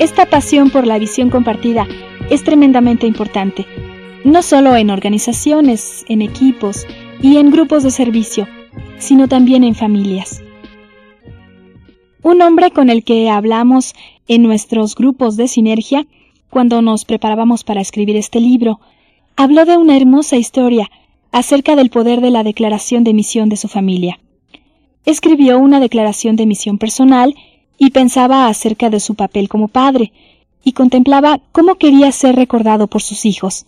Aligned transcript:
Esta 0.00 0.26
pasión 0.26 0.70
por 0.70 0.86
la 0.86 0.98
visión 1.00 1.28
compartida 1.28 1.88
es 2.30 2.44
tremendamente 2.44 3.08
importante, 3.08 3.66
no 4.24 4.42
solo 4.42 4.76
en 4.76 4.90
organizaciones, 4.90 6.04
en 6.08 6.22
equipos 6.22 6.86
y 7.20 7.38
en 7.38 7.50
grupos 7.50 7.82
de 7.82 7.90
servicio, 7.90 8.46
sino 8.98 9.26
también 9.26 9.64
en 9.64 9.74
familias. 9.74 10.40
Un 12.22 12.42
hombre 12.42 12.70
con 12.70 12.90
el 12.90 13.02
que 13.02 13.28
hablamos 13.28 13.94
en 14.28 14.44
nuestros 14.44 14.94
grupos 14.94 15.36
de 15.36 15.48
sinergia, 15.48 16.06
cuando 16.48 16.80
nos 16.80 17.04
preparábamos 17.04 17.64
para 17.64 17.80
escribir 17.80 18.16
este 18.16 18.38
libro, 18.38 18.78
habló 19.34 19.64
de 19.64 19.76
una 19.76 19.96
hermosa 19.96 20.36
historia 20.36 20.88
acerca 21.32 21.74
del 21.74 21.90
poder 21.90 22.20
de 22.20 22.30
la 22.30 22.44
declaración 22.44 23.02
de 23.02 23.14
misión 23.14 23.48
de 23.48 23.56
su 23.56 23.66
familia. 23.66 24.20
Escribió 25.04 25.58
una 25.58 25.80
declaración 25.80 26.36
de 26.36 26.46
misión 26.46 26.78
personal 26.78 27.34
y 27.78 27.90
pensaba 27.90 28.48
acerca 28.48 28.90
de 28.90 29.00
su 29.00 29.14
papel 29.14 29.48
como 29.48 29.68
padre, 29.68 30.12
y 30.64 30.72
contemplaba 30.72 31.40
cómo 31.52 31.76
quería 31.76 32.12
ser 32.12 32.34
recordado 32.36 32.88
por 32.88 33.00
sus 33.00 33.24
hijos. 33.24 33.66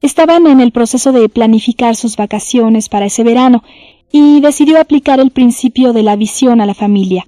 Estaban 0.00 0.46
en 0.46 0.60
el 0.60 0.72
proceso 0.72 1.12
de 1.12 1.28
planificar 1.28 1.94
sus 1.94 2.16
vacaciones 2.16 2.88
para 2.88 3.06
ese 3.06 3.22
verano, 3.22 3.62
y 4.10 4.40
decidió 4.40 4.80
aplicar 4.80 5.20
el 5.20 5.30
principio 5.30 5.92
de 5.92 6.02
la 6.02 6.16
visión 6.16 6.60
a 6.60 6.66
la 6.66 6.74
familia 6.74 7.26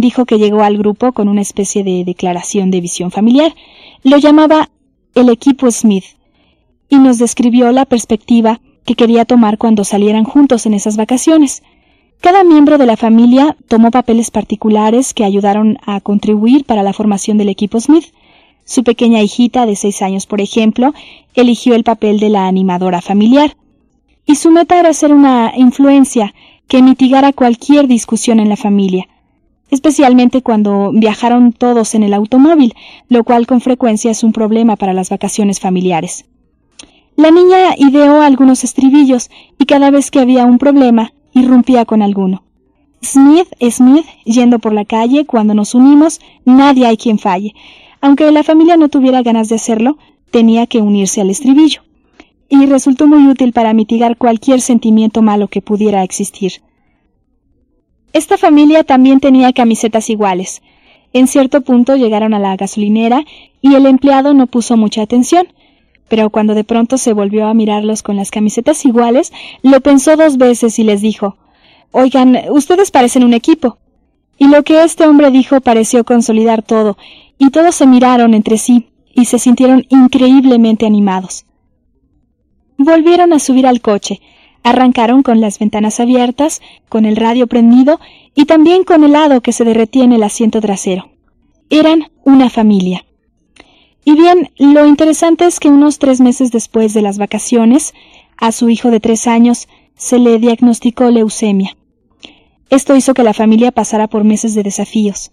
dijo 0.00 0.24
que 0.24 0.38
llegó 0.38 0.62
al 0.62 0.78
grupo 0.78 1.12
con 1.12 1.28
una 1.28 1.42
especie 1.42 1.84
de 1.84 2.04
declaración 2.04 2.70
de 2.70 2.80
visión 2.80 3.10
familiar. 3.10 3.54
Lo 4.02 4.16
llamaba 4.16 4.70
el 5.14 5.28
equipo 5.28 5.70
Smith 5.70 6.04
y 6.88 6.98
nos 6.98 7.18
describió 7.18 7.70
la 7.72 7.84
perspectiva 7.84 8.60
que 8.84 8.94
quería 8.94 9.24
tomar 9.24 9.58
cuando 9.58 9.84
salieran 9.84 10.24
juntos 10.24 10.66
en 10.66 10.74
esas 10.74 10.96
vacaciones. 10.96 11.62
Cada 12.22 12.44
miembro 12.44 12.78
de 12.78 12.86
la 12.86 12.96
familia 12.96 13.56
tomó 13.66 13.90
papeles 13.90 14.30
particulares 14.30 15.12
que 15.12 15.24
ayudaron 15.24 15.76
a 15.84 16.00
contribuir 16.00 16.64
para 16.64 16.84
la 16.84 16.92
formación 16.92 17.36
del 17.36 17.48
equipo 17.48 17.80
Smith. 17.80 18.14
Su 18.64 18.84
pequeña 18.84 19.20
hijita 19.20 19.66
de 19.66 19.74
seis 19.74 20.02
años, 20.02 20.26
por 20.26 20.40
ejemplo, 20.40 20.94
eligió 21.34 21.74
el 21.74 21.82
papel 21.82 22.20
de 22.20 22.28
la 22.28 22.46
animadora 22.46 23.02
familiar. 23.02 23.56
Y 24.24 24.36
su 24.36 24.52
meta 24.52 24.78
era 24.78 24.94
ser 24.94 25.12
una 25.12 25.52
influencia 25.56 26.32
que 26.68 26.80
mitigara 26.80 27.32
cualquier 27.32 27.88
discusión 27.88 28.38
en 28.38 28.48
la 28.48 28.56
familia 28.56 29.08
especialmente 29.72 30.42
cuando 30.42 30.92
viajaron 30.92 31.54
todos 31.54 31.94
en 31.94 32.02
el 32.02 32.12
automóvil, 32.12 32.74
lo 33.08 33.24
cual 33.24 33.46
con 33.46 33.62
frecuencia 33.62 34.10
es 34.10 34.22
un 34.22 34.34
problema 34.34 34.76
para 34.76 34.92
las 34.92 35.08
vacaciones 35.08 35.60
familiares. 35.60 36.26
La 37.16 37.30
niña 37.30 37.74
ideó 37.78 38.20
algunos 38.20 38.64
estribillos 38.64 39.30
y 39.58 39.64
cada 39.64 39.90
vez 39.90 40.10
que 40.10 40.20
había 40.20 40.44
un 40.44 40.58
problema, 40.58 41.14
irrumpía 41.32 41.84
con 41.84 42.02
alguno. 42.02 42.44
Smith, 43.02 43.48
Smith, 43.70 44.06
yendo 44.24 44.58
por 44.58 44.72
la 44.72 44.84
calle, 44.84 45.26
cuando 45.26 45.54
nos 45.54 45.74
unimos, 45.74 46.20
nadie 46.44 46.86
hay 46.86 46.96
quien 46.96 47.18
falle. 47.18 47.54
Aunque 48.00 48.30
la 48.30 48.44
familia 48.44 48.76
no 48.76 48.88
tuviera 48.88 49.22
ganas 49.22 49.48
de 49.48 49.56
hacerlo, 49.56 49.98
tenía 50.30 50.66
que 50.66 50.80
unirse 50.80 51.20
al 51.20 51.30
estribillo. 51.30 51.82
Y 52.48 52.66
resultó 52.66 53.06
muy 53.06 53.26
útil 53.26 53.52
para 53.52 53.72
mitigar 53.72 54.16
cualquier 54.16 54.60
sentimiento 54.60 55.22
malo 55.22 55.48
que 55.48 55.62
pudiera 55.62 56.02
existir. 56.02 56.62
Esta 58.12 58.36
familia 58.36 58.84
también 58.84 59.20
tenía 59.20 59.52
camisetas 59.52 60.10
iguales. 60.10 60.62
En 61.14 61.26
cierto 61.26 61.62
punto 61.62 61.96
llegaron 61.96 62.34
a 62.34 62.38
la 62.38 62.56
gasolinera 62.56 63.24
y 63.60 63.74
el 63.74 63.86
empleado 63.86 64.34
no 64.34 64.46
puso 64.46 64.76
mucha 64.76 65.02
atención, 65.02 65.46
pero 66.12 66.28
cuando 66.28 66.54
de 66.54 66.62
pronto 66.62 66.98
se 66.98 67.14
volvió 67.14 67.46
a 67.46 67.54
mirarlos 67.54 68.02
con 68.02 68.16
las 68.16 68.30
camisetas 68.30 68.84
iguales, 68.84 69.32
lo 69.62 69.80
pensó 69.80 70.14
dos 70.14 70.36
veces 70.36 70.78
y 70.78 70.84
les 70.84 71.00
dijo 71.00 71.38
Oigan, 71.90 72.38
ustedes 72.50 72.90
parecen 72.90 73.24
un 73.24 73.32
equipo. 73.32 73.78
Y 74.36 74.48
lo 74.48 74.62
que 74.62 74.84
este 74.84 75.06
hombre 75.06 75.30
dijo 75.30 75.62
pareció 75.62 76.04
consolidar 76.04 76.60
todo, 76.60 76.98
y 77.38 77.48
todos 77.48 77.74
se 77.74 77.86
miraron 77.86 78.34
entre 78.34 78.58
sí 78.58 78.90
y 79.14 79.24
se 79.24 79.38
sintieron 79.38 79.86
increíblemente 79.88 80.84
animados. 80.84 81.46
Volvieron 82.76 83.32
a 83.32 83.38
subir 83.38 83.66
al 83.66 83.80
coche, 83.80 84.20
Arrancaron 84.62 85.22
con 85.22 85.40
las 85.40 85.58
ventanas 85.58 85.98
abiertas, 85.98 86.60
con 86.90 87.06
el 87.06 87.16
radio 87.16 87.46
prendido 87.46 88.00
y 88.34 88.44
también 88.44 88.84
con 88.84 89.02
el 89.02 89.12
helado 89.12 89.40
que 89.40 89.52
se 89.52 89.64
derretía 89.64 90.04
en 90.04 90.12
el 90.12 90.24
asiento 90.24 90.60
trasero. 90.60 91.10
Eran 91.70 92.10
una 92.22 92.50
familia. 92.50 93.06
Y 94.04 94.14
bien, 94.14 94.50
lo 94.58 94.86
interesante 94.86 95.46
es 95.46 95.60
que 95.60 95.68
unos 95.68 95.98
tres 95.98 96.20
meses 96.20 96.50
después 96.50 96.92
de 96.92 97.02
las 97.02 97.18
vacaciones, 97.18 97.94
a 98.36 98.50
su 98.50 98.68
hijo 98.68 98.90
de 98.90 99.00
tres 99.00 99.26
años 99.26 99.68
se 99.96 100.18
le 100.18 100.38
diagnosticó 100.38 101.10
leucemia. 101.10 101.76
Esto 102.70 102.96
hizo 102.96 103.14
que 103.14 103.22
la 103.22 103.34
familia 103.34 103.70
pasara 103.70 104.08
por 104.08 104.24
meses 104.24 104.54
de 104.54 104.62
desafíos, 104.62 105.30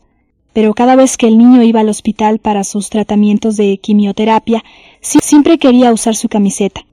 pero 0.53 0.73
cada 0.73 0.95
vez 0.95 1.17
que 1.17 1.27
el 1.27 1.37
niño 1.37 1.63
iba 1.63 1.79
al 1.79 1.89
hospital 1.89 2.39
para 2.39 2.63
sus 2.63 2.89
tratamientos 2.89 3.57
de 3.57 3.77
quimioterapia, 3.77 4.63
siempre 5.01 5.57
quería 5.57 5.91
usar 5.91 6.15
su 6.15 6.27
camiseta. 6.29 6.85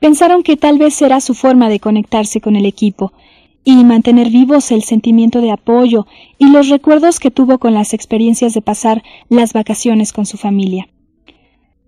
Pensaron 0.00 0.42
que 0.42 0.56
tal 0.56 0.78
vez 0.78 1.00
era 1.00 1.20
su 1.20 1.34
forma 1.34 1.68
de 1.68 1.78
conectarse 1.78 2.40
con 2.40 2.56
el 2.56 2.66
equipo 2.66 3.12
y 3.64 3.84
mantener 3.84 4.30
vivos 4.30 4.70
el 4.72 4.82
sentimiento 4.82 5.40
de 5.40 5.52
apoyo 5.52 6.06
y 6.38 6.46
los 6.50 6.68
recuerdos 6.68 7.20
que 7.20 7.30
tuvo 7.30 7.58
con 7.58 7.74
las 7.74 7.94
experiencias 7.94 8.54
de 8.54 8.62
pasar 8.62 9.02
las 9.28 9.52
vacaciones 9.52 10.12
con 10.12 10.26
su 10.26 10.36
familia. 10.36 10.88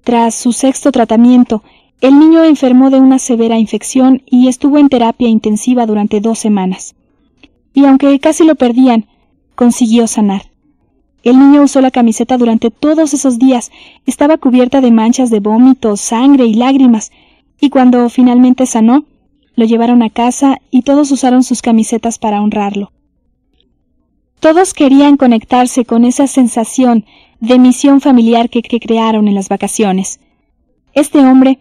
Tras 0.03 0.35
su 0.35 0.53
sexto 0.53 0.93
tratamiento, 0.93 1.62
el 2.01 2.19
niño 2.19 2.45
enfermó 2.45 2.91
de 2.91 3.01
una 3.01 3.19
severa 3.19 3.59
infección 3.59 4.23
y 4.27 4.49
estuvo 4.49 4.79
en 4.79 4.89
terapia 4.89 5.29
intensiva 5.29 5.87
durante 5.87 6.21
dos 6.21 6.39
semanas. 6.39 6.95
Y 7.73 7.87
aunque 7.87 8.19
casi 8.21 8.45
lo 8.45 8.55
perdían, 8.55 9.06
consiguió 9.55 10.06
sanar. 10.06 10.51
El 11.23 11.39
niño 11.39 11.62
usó 11.62 11.81
la 11.81 11.91
camiseta 11.91 12.37
durante 12.37 12.71
todos 12.71 13.15
esos 13.15 13.39
días, 13.39 13.73
estaba 14.05 14.37
cubierta 14.37 14.83
de 14.83 14.91
manchas 14.91 15.31
de 15.31 15.41
vómito, 15.41 15.97
sangre 15.97 16.45
y 16.45 16.55
lágrimas, 16.55 17.11
y 17.59 17.71
cuando 17.71 18.11
finalmente 18.11 18.67
sanó, 18.67 19.06
lo 19.56 19.65
llevaron 19.65 20.03
a 20.03 20.10
casa 20.10 20.60
y 20.70 20.82
todos 20.82 21.10
usaron 21.10 21.42
sus 21.42 21.62
camisetas 21.62 22.19
para 22.19 22.42
honrarlo. 22.42 22.92
Todos 24.41 24.75
querían 24.75 25.16
conectarse 25.16 25.84
con 25.84 26.04
esa 26.04 26.26
sensación 26.26 27.06
de 27.41 27.59
misión 27.59 28.00
familiar 28.00 28.50
que, 28.50 28.62
crearon 28.62 29.28
en 29.28 29.34
las 29.34 29.48
vacaciones. 29.48 30.20
Este 30.93 31.20
hombre 31.20 31.59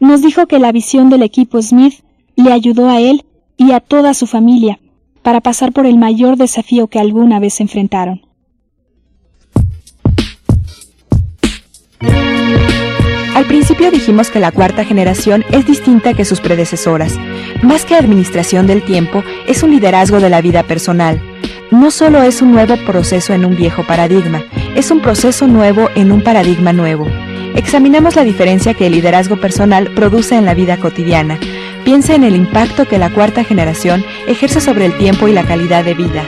nos 0.00 0.22
dijo 0.22 0.46
que 0.46 0.58
la 0.58 0.72
visión 0.72 1.10
del 1.10 1.22
equipo 1.22 1.60
Smith 1.60 2.02
le 2.36 2.52
ayudó 2.52 2.88
a 2.88 3.00
él 3.00 3.24
y 3.56 3.72
a 3.72 3.80
toda 3.80 4.14
su 4.14 4.26
familia 4.26 4.80
para 5.22 5.40
pasar 5.40 5.72
por 5.72 5.86
el 5.86 5.98
mayor 5.98 6.36
desafío 6.36 6.88
que 6.88 6.98
alguna 6.98 7.38
vez 7.38 7.60
enfrentaron. 7.60 8.22
Principio 13.52 13.90
dijimos 13.90 14.30
que 14.30 14.40
la 14.40 14.50
cuarta 14.50 14.82
generación 14.82 15.44
es 15.50 15.66
distinta 15.66 16.14
que 16.14 16.24
sus 16.24 16.40
predecesoras. 16.40 17.18
Más 17.62 17.84
que 17.84 17.94
administración 17.94 18.66
del 18.66 18.82
tiempo, 18.82 19.22
es 19.46 19.62
un 19.62 19.72
liderazgo 19.72 20.20
de 20.20 20.30
la 20.30 20.40
vida 20.40 20.62
personal. 20.62 21.20
No 21.70 21.90
solo 21.90 22.22
es 22.22 22.40
un 22.40 22.52
nuevo 22.52 22.78
proceso 22.86 23.34
en 23.34 23.44
un 23.44 23.54
viejo 23.54 23.84
paradigma, 23.86 24.42
es 24.74 24.90
un 24.90 25.02
proceso 25.02 25.46
nuevo 25.48 25.90
en 25.94 26.12
un 26.12 26.22
paradigma 26.22 26.72
nuevo. 26.72 27.06
Examinamos 27.54 28.16
la 28.16 28.24
diferencia 28.24 28.72
que 28.72 28.86
el 28.86 28.94
liderazgo 28.94 29.36
personal 29.36 29.90
produce 29.90 30.34
en 30.34 30.46
la 30.46 30.54
vida 30.54 30.78
cotidiana. 30.78 31.38
Piensa 31.84 32.14
en 32.14 32.24
el 32.24 32.34
impacto 32.34 32.86
que 32.88 32.96
la 32.96 33.10
cuarta 33.10 33.44
generación 33.44 34.02
ejerce 34.26 34.62
sobre 34.62 34.86
el 34.86 34.96
tiempo 34.96 35.28
y 35.28 35.32
la 35.34 35.44
calidad 35.44 35.84
de 35.84 35.92
vida. 35.92 36.26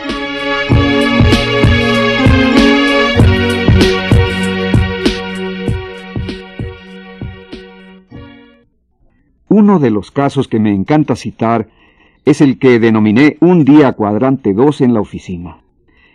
Uno 9.57 9.79
de 9.79 9.93
los 9.93 10.11
casos 10.11 10.49
que 10.49 10.59
me 10.59 10.75
encanta 10.75 11.15
citar 11.15 11.69
es 12.25 12.41
el 12.41 12.59
que 12.59 12.81
denominé 12.81 13.37
un 13.39 13.65
día 13.65 13.93
cuadrante 13.93 14.53
2 14.53 14.81
en 14.81 14.95
la 14.95 15.01
oficina. 15.01 15.59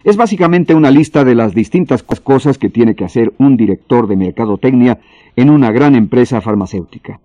Es 0.03 0.17
básicamente 0.17 0.75
una 0.75 0.91
lista 0.91 1.23
de 1.23 1.35
las 1.35 1.55
distintas 1.55 2.03
cosas 2.03 2.57
que 2.57 2.69
tiene 2.69 2.95
que 2.95 3.05
hacer 3.05 3.31
un 3.37 3.55
director 3.55 4.09
de 4.09 4.17
mercadotecnia 4.17 4.99
en 5.37 5.51
una 5.51 5.71
gran 5.71 5.95
empresa 5.95 6.41
farmacéutica. 6.41 7.21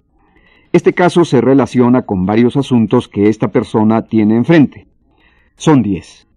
Este 0.72 0.92
caso 0.92 1.24
se 1.24 1.40
relaciona 1.40 2.02
con 2.02 2.26
varios 2.26 2.56
asuntos 2.56 3.08
que 3.08 3.28
esta 3.28 3.48
persona 3.48 4.02
tiene 4.02 4.36
enfrente. 4.36 4.86
Son 5.56 5.82
diez. 5.82 6.28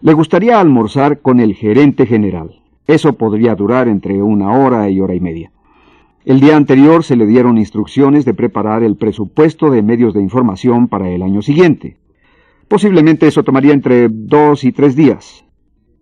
Le 0.00 0.14
gustaría 0.14 0.58
almorzar 0.58 1.20
con 1.20 1.38
el 1.38 1.54
gerente 1.54 2.06
general. 2.06 2.60
Eso 2.88 3.12
podría 3.12 3.54
durar 3.54 3.86
entre 3.86 4.20
una 4.20 4.50
hora 4.50 4.90
y 4.90 5.00
hora 5.00 5.14
y 5.14 5.20
media. 5.20 5.52
El 6.26 6.40
día 6.40 6.56
anterior 6.56 7.04
se 7.04 7.14
le 7.14 7.24
dieron 7.24 7.56
instrucciones 7.56 8.24
de 8.24 8.34
preparar 8.34 8.82
el 8.82 8.96
presupuesto 8.96 9.70
de 9.70 9.84
medios 9.84 10.12
de 10.12 10.20
información 10.20 10.88
para 10.88 11.08
el 11.08 11.22
año 11.22 11.40
siguiente. 11.40 11.98
Posiblemente 12.66 13.28
eso 13.28 13.44
tomaría 13.44 13.72
entre 13.72 14.08
dos 14.08 14.64
y 14.64 14.72
tres 14.72 14.96
días. 14.96 15.44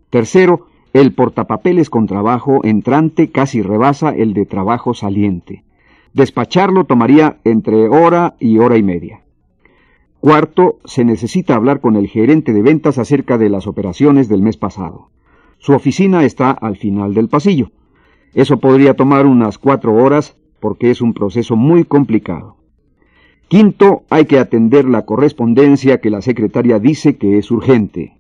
Tercero, 0.08 0.68
el 0.94 1.12
portapapeles 1.12 1.90
con 1.90 2.06
trabajo 2.06 2.60
entrante 2.64 3.30
casi 3.30 3.60
rebasa 3.60 4.14
el 4.16 4.32
de 4.32 4.46
trabajo 4.46 4.94
saliente. 4.94 5.62
Despacharlo 6.14 6.84
tomaría 6.84 7.36
entre 7.44 7.86
hora 7.88 8.34
y 8.40 8.56
hora 8.60 8.78
y 8.78 8.82
media. 8.82 9.24
Cuarto, 10.20 10.78
se 10.86 11.04
necesita 11.04 11.54
hablar 11.54 11.80
con 11.80 11.96
el 11.96 12.08
gerente 12.08 12.54
de 12.54 12.62
ventas 12.62 12.96
acerca 12.96 13.36
de 13.36 13.50
las 13.50 13.66
operaciones 13.66 14.30
del 14.30 14.40
mes 14.40 14.56
pasado. 14.56 15.10
Su 15.58 15.74
oficina 15.74 16.24
está 16.24 16.50
al 16.50 16.78
final 16.78 17.12
del 17.12 17.28
pasillo. 17.28 17.72
Eso 18.34 18.58
podría 18.58 18.94
tomar 18.94 19.26
unas 19.26 19.58
cuatro 19.58 19.94
horas 19.94 20.36
porque 20.60 20.90
es 20.90 21.00
un 21.00 21.14
proceso 21.14 21.56
muy 21.56 21.84
complicado. 21.84 22.56
Quinto, 23.48 24.02
hay 24.10 24.24
que 24.24 24.38
atender 24.38 24.86
la 24.86 25.04
correspondencia 25.04 26.00
que 26.00 26.10
la 26.10 26.22
secretaria 26.22 26.78
dice 26.78 27.16
que 27.16 27.38
es 27.38 27.50
urgente. 27.50 28.16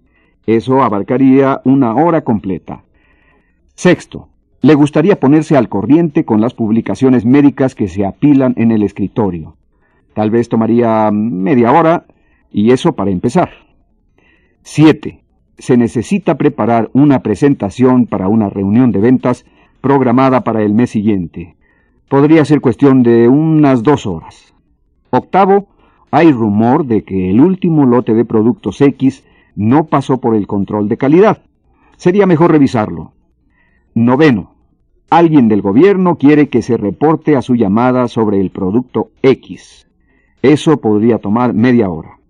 Eso 0.46 0.82
abarcaría 0.82 1.60
una 1.64 1.94
hora 1.94 2.22
completa. 2.22 2.84
Sexto, 3.74 4.28
le 4.60 4.74
gustaría 4.74 5.18
ponerse 5.18 5.56
al 5.56 5.68
corriente 5.68 6.24
con 6.24 6.40
las 6.40 6.54
publicaciones 6.54 7.24
médicas 7.24 7.74
que 7.74 7.88
se 7.88 8.06
apilan 8.06 8.54
en 8.56 8.70
el 8.70 8.82
escritorio. 8.82 9.56
Tal 10.14 10.30
vez 10.30 10.48
tomaría 10.48 11.10
media 11.10 11.72
hora 11.72 12.06
y 12.52 12.70
eso 12.70 12.92
para 12.92 13.10
empezar. 13.10 13.50
Siete, 14.62 15.24
se 15.58 15.76
necesita 15.76 16.36
preparar 16.36 16.90
una 16.92 17.20
presentación 17.22 18.06
para 18.06 18.28
una 18.28 18.48
reunión 18.48 18.92
de 18.92 19.00
ventas 19.00 19.44
programada 19.84 20.44
para 20.44 20.62
el 20.62 20.72
mes 20.72 20.88
siguiente. 20.88 21.56
Podría 22.08 22.46
ser 22.46 22.62
cuestión 22.62 23.02
de 23.02 23.28
unas 23.28 23.82
dos 23.82 24.06
horas. 24.06 24.54
Octavo, 25.10 25.68
hay 26.10 26.32
rumor 26.32 26.86
de 26.86 27.04
que 27.04 27.28
el 27.28 27.38
último 27.38 27.84
lote 27.84 28.14
de 28.14 28.24
productos 28.24 28.80
X 28.80 29.26
no 29.54 29.84
pasó 29.84 30.22
por 30.22 30.36
el 30.36 30.46
control 30.46 30.88
de 30.88 30.96
calidad. 30.96 31.42
Sería 31.98 32.24
mejor 32.24 32.52
revisarlo. 32.52 33.12
Noveno, 33.94 34.54
alguien 35.10 35.48
del 35.48 35.60
gobierno 35.60 36.16
quiere 36.16 36.48
que 36.48 36.62
se 36.62 36.78
reporte 36.78 37.36
a 37.36 37.42
su 37.42 37.54
llamada 37.54 38.08
sobre 38.08 38.40
el 38.40 38.48
producto 38.48 39.10
X. 39.20 39.86
Eso 40.40 40.78
podría 40.80 41.18
tomar 41.18 41.52
media 41.52 41.90
hora. 41.90 42.20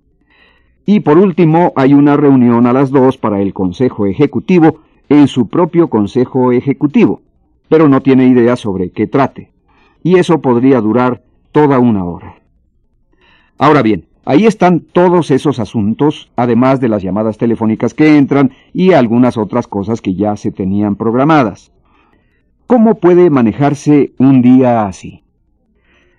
Y 0.86 1.00
por 1.00 1.18
último, 1.18 1.72
hay 1.76 1.94
una 1.94 2.16
reunión 2.16 2.66
a 2.66 2.72
las 2.72 2.90
dos 2.90 3.16
para 3.16 3.40
el 3.40 3.54
Consejo 3.54 4.06
Ejecutivo 4.06 4.80
en 5.08 5.28
su 5.28 5.46
propio 5.46 5.88
Consejo 5.88 6.50
Ejecutivo, 6.50 7.20
pero 7.68 7.88
no 7.88 8.00
tiene 8.00 8.26
idea 8.26 8.56
sobre 8.56 8.90
qué 8.90 9.06
trate. 9.06 9.52
Y 10.02 10.18
eso 10.18 10.40
podría 10.40 10.80
durar 10.80 11.22
toda 11.52 11.78
una 11.78 12.04
hora. 12.04 12.36
Ahora 13.58 13.82
bien, 13.82 14.06
ahí 14.24 14.46
están 14.46 14.80
todos 14.80 15.30
esos 15.30 15.58
asuntos, 15.58 16.30
además 16.36 16.80
de 16.80 16.88
las 16.88 17.02
llamadas 17.02 17.38
telefónicas 17.38 17.94
que 17.94 18.16
entran 18.16 18.52
y 18.72 18.92
algunas 18.92 19.36
otras 19.36 19.66
cosas 19.66 20.00
que 20.00 20.14
ya 20.14 20.36
se 20.36 20.50
tenían 20.50 20.96
programadas. 20.96 21.72
¿Cómo 22.66 22.96
puede 22.96 23.30
manejarse 23.30 24.12
un 24.18 24.42
día 24.42 24.86
así? 24.86 25.22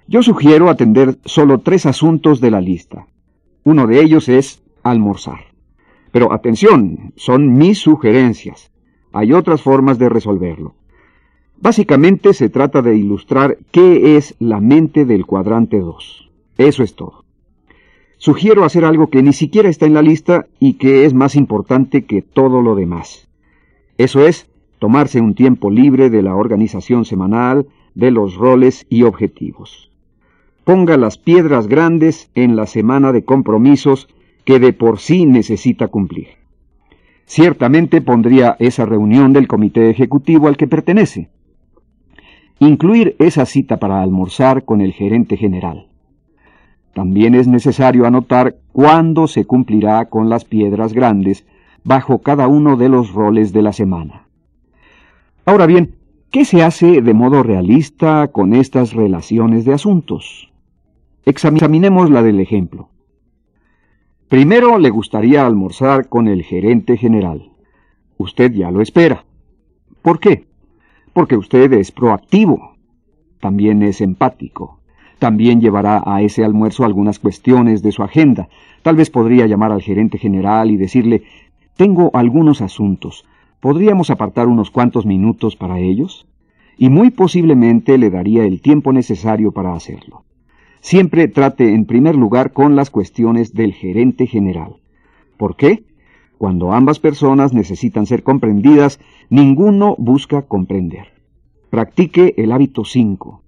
Yo 0.07 0.21
sugiero 0.21 0.69
atender 0.69 1.17
solo 1.25 1.59
tres 1.59 1.85
asuntos 1.85 2.39
de 2.39 2.51
la 2.51 2.61
lista. 2.61 3.07
Uno 3.63 3.87
de 3.87 4.01
ellos 4.01 4.29
es 4.29 4.63
almorzar. 4.83 5.39
Pero 6.11 6.31
atención, 6.31 7.11
son 7.15 7.57
mis 7.57 7.79
sugerencias. 7.79 8.71
Hay 9.11 9.33
otras 9.33 9.61
formas 9.61 9.97
de 9.97 10.07
resolverlo. 10.07 10.75
Básicamente 11.57 12.33
se 12.33 12.49
trata 12.49 12.81
de 12.81 12.95
ilustrar 12.95 13.57
qué 13.71 14.17
es 14.17 14.35
la 14.39 14.59
mente 14.59 15.05
del 15.05 15.25
cuadrante 15.25 15.79
2. 15.79 16.29
Eso 16.57 16.83
es 16.83 16.95
todo. 16.95 17.23
Sugiero 18.17 18.63
hacer 18.63 18.85
algo 18.85 19.09
que 19.09 19.21
ni 19.23 19.33
siquiera 19.33 19.69
está 19.69 19.85
en 19.85 19.93
la 19.93 20.01
lista 20.01 20.47
y 20.59 20.73
que 20.73 21.05
es 21.05 21.13
más 21.13 21.35
importante 21.35 22.05
que 22.05 22.21
todo 22.21 22.61
lo 22.61 22.75
demás. 22.75 23.27
Eso 23.97 24.25
es, 24.25 24.47
tomarse 24.79 25.21
un 25.21 25.35
tiempo 25.35 25.69
libre 25.69 26.09
de 26.09 26.21
la 26.21 26.35
organización 26.35 27.05
semanal, 27.05 27.67
de 27.93 28.11
los 28.11 28.35
roles 28.35 28.85
y 28.89 29.03
objetivos. 29.03 29.91
Ponga 30.63 30.97
las 30.97 31.17
piedras 31.17 31.67
grandes 31.67 32.29
en 32.35 32.55
la 32.55 32.65
semana 32.65 33.11
de 33.11 33.23
compromisos 33.23 34.07
que 34.43 34.59
de 34.59 34.73
por 34.73 34.99
sí 34.99 35.25
necesita 35.25 35.87
cumplir. 35.87 36.27
Ciertamente 37.25 38.01
pondría 38.01 38.55
esa 38.59 38.85
reunión 38.85 39.33
del 39.33 39.47
comité 39.47 39.89
ejecutivo 39.89 40.47
al 40.47 40.57
que 40.57 40.67
pertenece. 40.67 41.29
Incluir 42.59 43.15
esa 43.19 43.45
cita 43.45 43.77
para 43.77 44.01
almorzar 44.01 44.63
con 44.63 44.81
el 44.81 44.93
gerente 44.93 45.35
general. 45.35 45.87
También 46.93 47.35
es 47.35 47.47
necesario 47.47 48.05
anotar 48.05 48.55
cuándo 48.71 49.27
se 49.27 49.45
cumplirá 49.45 50.05
con 50.05 50.29
las 50.29 50.45
piedras 50.45 50.93
grandes 50.93 51.45
bajo 51.83 52.19
cada 52.19 52.47
uno 52.47 52.77
de 52.77 52.87
los 52.87 53.11
roles 53.11 53.51
de 53.51 53.61
la 53.61 53.73
semana. 53.73 54.27
Ahora 55.45 55.65
bien, 55.65 55.95
¿qué 56.31 56.45
se 56.45 56.63
hace 56.63 57.01
de 57.01 57.13
modo 57.13 57.43
realista 57.43 58.29
con 58.29 58.53
estas 58.53 58.93
relaciones 58.93 59.65
de 59.65 59.73
asuntos? 59.73 60.51
Examinemos 61.25 62.09
la 62.09 62.23
del 62.23 62.39
ejemplo. 62.39 62.89
Primero 64.29 64.79
le 64.79 64.89
gustaría 64.89 65.45
almorzar 65.45 66.07
con 66.07 66.27
el 66.27 66.43
gerente 66.43 66.97
general. 66.97 67.51
Usted 68.17 68.53
ya 68.53 68.71
lo 68.71 68.81
espera. 68.81 69.25
¿Por 70.01 70.19
qué? 70.19 70.45
Porque 71.15 71.35
usted 71.35 71.73
es 71.73 71.91
proactivo. 71.91 72.75
También 73.39 73.81
es 73.81 74.01
empático 74.01 74.79
también 75.19 75.61
llevará 75.61 76.03
a 76.05 76.21
ese 76.21 76.43
almuerzo 76.43 76.83
algunas 76.83 77.19
cuestiones 77.19 77.81
de 77.81 77.91
su 77.91 78.03
agenda. 78.03 78.49
Tal 78.81 78.95
vez 78.95 79.09
podría 79.09 79.47
llamar 79.47 79.71
al 79.71 79.81
gerente 79.81 80.17
general 80.17 80.71
y 80.71 80.77
decirle, 80.77 81.23
tengo 81.77 82.11
algunos 82.13 82.61
asuntos. 82.61 83.25
¿Podríamos 83.59 84.09
apartar 84.09 84.47
unos 84.47 84.71
cuantos 84.71 85.05
minutos 85.05 85.55
para 85.55 85.79
ellos? 85.79 86.27
Y 86.77 86.89
muy 86.89 87.09
posiblemente 87.09 87.97
le 87.97 88.09
daría 88.09 88.45
el 88.45 88.61
tiempo 88.61 88.91
necesario 88.91 89.51
para 89.51 89.73
hacerlo. 89.73 90.23
Siempre 90.81 91.27
trate 91.27 91.73
en 91.73 91.85
primer 91.85 92.15
lugar 92.15 92.53
con 92.53 92.75
las 92.75 92.89
cuestiones 92.89 93.53
del 93.53 93.73
gerente 93.73 94.27
general. 94.27 94.75
¿Por 95.37 95.55
qué? 95.55 95.85
Cuando 96.37 96.73
ambas 96.73 96.99
personas 96.99 97.53
necesitan 97.53 98.05
ser 98.05 98.21
comprendidas, 98.21 98.99
ninguno 99.29 99.95
busca 99.97 100.43
comprender. 100.43 101.14
Practique 101.75 102.35
el 102.37 102.53
hábito 102.53 102.85
5 102.85 103.43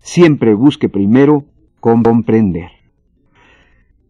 siempre 0.00 0.52
busque 0.52 0.90
primero 0.90 1.46
comprender. 1.80 2.72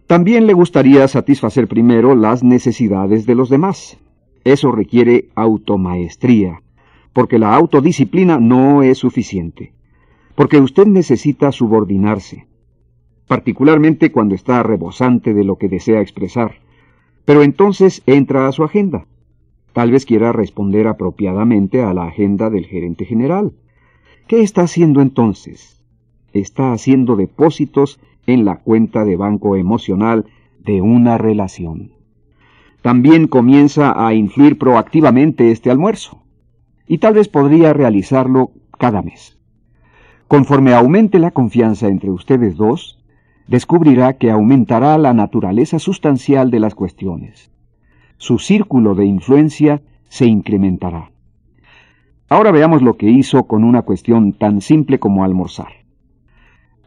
También 0.08 0.48
le 0.48 0.54
gustaría 0.54 1.06
satisfacer 1.06 1.68
primero 1.68 2.16
las 2.16 2.42
necesidades 2.42 3.26
de 3.26 3.36
los 3.36 3.48
demás. 3.48 3.96
Eso 4.42 4.72
requiere 4.72 5.28
automaestría, 5.36 6.62
porque 7.12 7.38
la 7.38 7.54
autodisciplina 7.54 8.40
no 8.40 8.82
es 8.82 8.98
suficiente, 8.98 9.72
porque 10.34 10.58
usted 10.58 10.86
necesita 10.86 11.52
subordinarse, 11.52 12.48
particularmente 13.28 14.10
cuando 14.10 14.34
está 14.34 14.64
rebosante 14.64 15.32
de 15.32 15.44
lo 15.44 15.58
que 15.58 15.68
desea 15.68 16.00
expresar. 16.00 16.56
Pero 17.24 17.44
entonces 17.44 18.02
entra 18.06 18.48
a 18.48 18.50
su 18.50 18.64
agenda. 18.64 19.06
Tal 19.72 19.92
vez 19.92 20.04
quiera 20.04 20.32
responder 20.32 20.88
apropiadamente 20.88 21.82
a 21.82 21.94
la 21.94 22.06
agenda 22.06 22.50
del 22.50 22.66
gerente 22.66 23.04
general. 23.04 23.52
¿Qué 24.30 24.42
está 24.42 24.62
haciendo 24.62 25.00
entonces? 25.00 25.82
está 26.32 26.72
haciendo 26.72 27.16
depósitos 27.16 27.98
en 28.28 28.44
la 28.44 28.60
cuenta 28.60 29.04
de 29.04 29.16
banco 29.16 29.56
emocional 29.56 30.26
de 30.60 30.80
una 30.80 31.18
relación. 31.18 31.94
También 32.80 33.26
comienza 33.26 34.06
a 34.06 34.14
influir 34.14 34.56
proactivamente 34.56 35.50
este 35.50 35.68
almuerzo, 35.68 36.22
y 36.86 36.98
tal 36.98 37.14
vez 37.14 37.26
podría 37.26 37.72
realizarlo 37.72 38.52
cada 38.78 39.02
mes. 39.02 39.36
Conforme 40.28 40.74
aumente 40.74 41.18
la 41.18 41.32
confianza 41.32 41.88
entre 41.88 42.12
ustedes 42.12 42.56
dos, 42.56 43.02
descubrirá 43.48 44.12
que 44.12 44.30
aumentará 44.30 44.96
la 44.96 45.12
naturaleza 45.12 45.80
sustancial 45.80 46.52
de 46.52 46.60
las 46.60 46.76
cuestiones. 46.76 47.50
Su 48.16 48.38
círculo 48.38 48.94
de 48.94 49.06
influencia 49.06 49.82
se 50.08 50.26
incrementará. 50.26 51.10
Ahora 52.32 52.52
veamos 52.52 52.80
lo 52.80 52.96
que 52.96 53.10
hizo 53.10 53.48
con 53.48 53.64
una 53.64 53.82
cuestión 53.82 54.32
tan 54.32 54.60
simple 54.60 55.00
como 55.00 55.24
almorzar. 55.24 55.72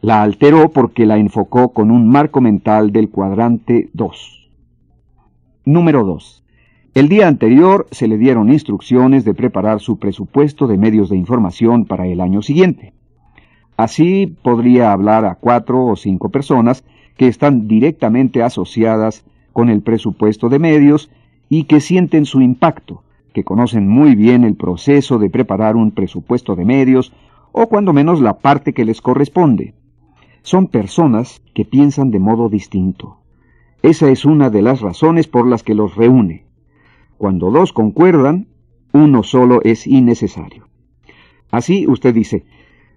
La 0.00 0.22
alteró 0.22 0.70
porque 0.70 1.04
la 1.04 1.18
enfocó 1.18 1.74
con 1.74 1.90
un 1.90 2.08
marco 2.08 2.40
mental 2.40 2.92
del 2.92 3.10
cuadrante 3.10 3.90
2. 3.92 4.48
Número 5.66 6.02
2. 6.02 6.44
El 6.94 7.10
día 7.10 7.28
anterior 7.28 7.86
se 7.90 8.08
le 8.08 8.16
dieron 8.16 8.50
instrucciones 8.50 9.26
de 9.26 9.34
preparar 9.34 9.80
su 9.80 9.98
presupuesto 9.98 10.66
de 10.66 10.78
medios 10.78 11.10
de 11.10 11.18
información 11.18 11.84
para 11.84 12.06
el 12.06 12.22
año 12.22 12.40
siguiente. 12.40 12.94
Así 13.76 14.38
podría 14.42 14.92
hablar 14.92 15.26
a 15.26 15.34
cuatro 15.34 15.84
o 15.84 15.94
cinco 15.94 16.30
personas 16.30 16.84
que 17.18 17.28
están 17.28 17.68
directamente 17.68 18.42
asociadas 18.42 19.26
con 19.52 19.68
el 19.68 19.82
presupuesto 19.82 20.48
de 20.48 20.58
medios 20.58 21.10
y 21.50 21.64
que 21.64 21.80
sienten 21.80 22.24
su 22.24 22.40
impacto, 22.40 23.03
que 23.34 23.44
conocen 23.44 23.88
muy 23.88 24.14
bien 24.14 24.44
el 24.44 24.54
proceso 24.54 25.18
de 25.18 25.28
preparar 25.28 25.74
un 25.74 25.90
presupuesto 25.90 26.54
de 26.54 26.64
medios 26.64 27.12
o 27.50 27.68
cuando 27.68 27.92
menos 27.92 28.20
la 28.20 28.38
parte 28.38 28.72
que 28.72 28.84
les 28.84 29.02
corresponde. 29.02 29.74
Son 30.42 30.68
personas 30.68 31.42
que 31.52 31.64
piensan 31.64 32.12
de 32.12 32.20
modo 32.20 32.48
distinto. 32.48 33.18
Esa 33.82 34.08
es 34.08 34.24
una 34.24 34.50
de 34.50 34.62
las 34.62 34.80
razones 34.80 35.26
por 35.26 35.48
las 35.48 35.64
que 35.64 35.74
los 35.74 35.96
reúne. 35.96 36.46
Cuando 37.18 37.50
dos 37.50 37.72
concuerdan, 37.72 38.46
uno 38.92 39.24
solo 39.24 39.60
es 39.64 39.88
innecesario. 39.88 40.68
Así 41.50 41.86
usted 41.88 42.14
dice, 42.14 42.44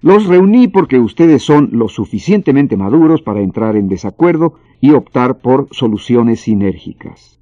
los 0.02 0.28
reuní 0.28 0.68
porque 0.68 1.00
ustedes 1.00 1.42
son 1.42 1.70
lo 1.72 1.90
suficientemente 1.90 2.78
maduros 2.78 3.24
para 3.24 3.42
entrar 3.42 3.76
en 3.76 3.88
desacuerdo 3.88 4.54
y 4.82 4.92
optar 4.92 5.40
por 5.40 5.68
soluciones 5.72 6.42
sinérgicas. 6.42 7.40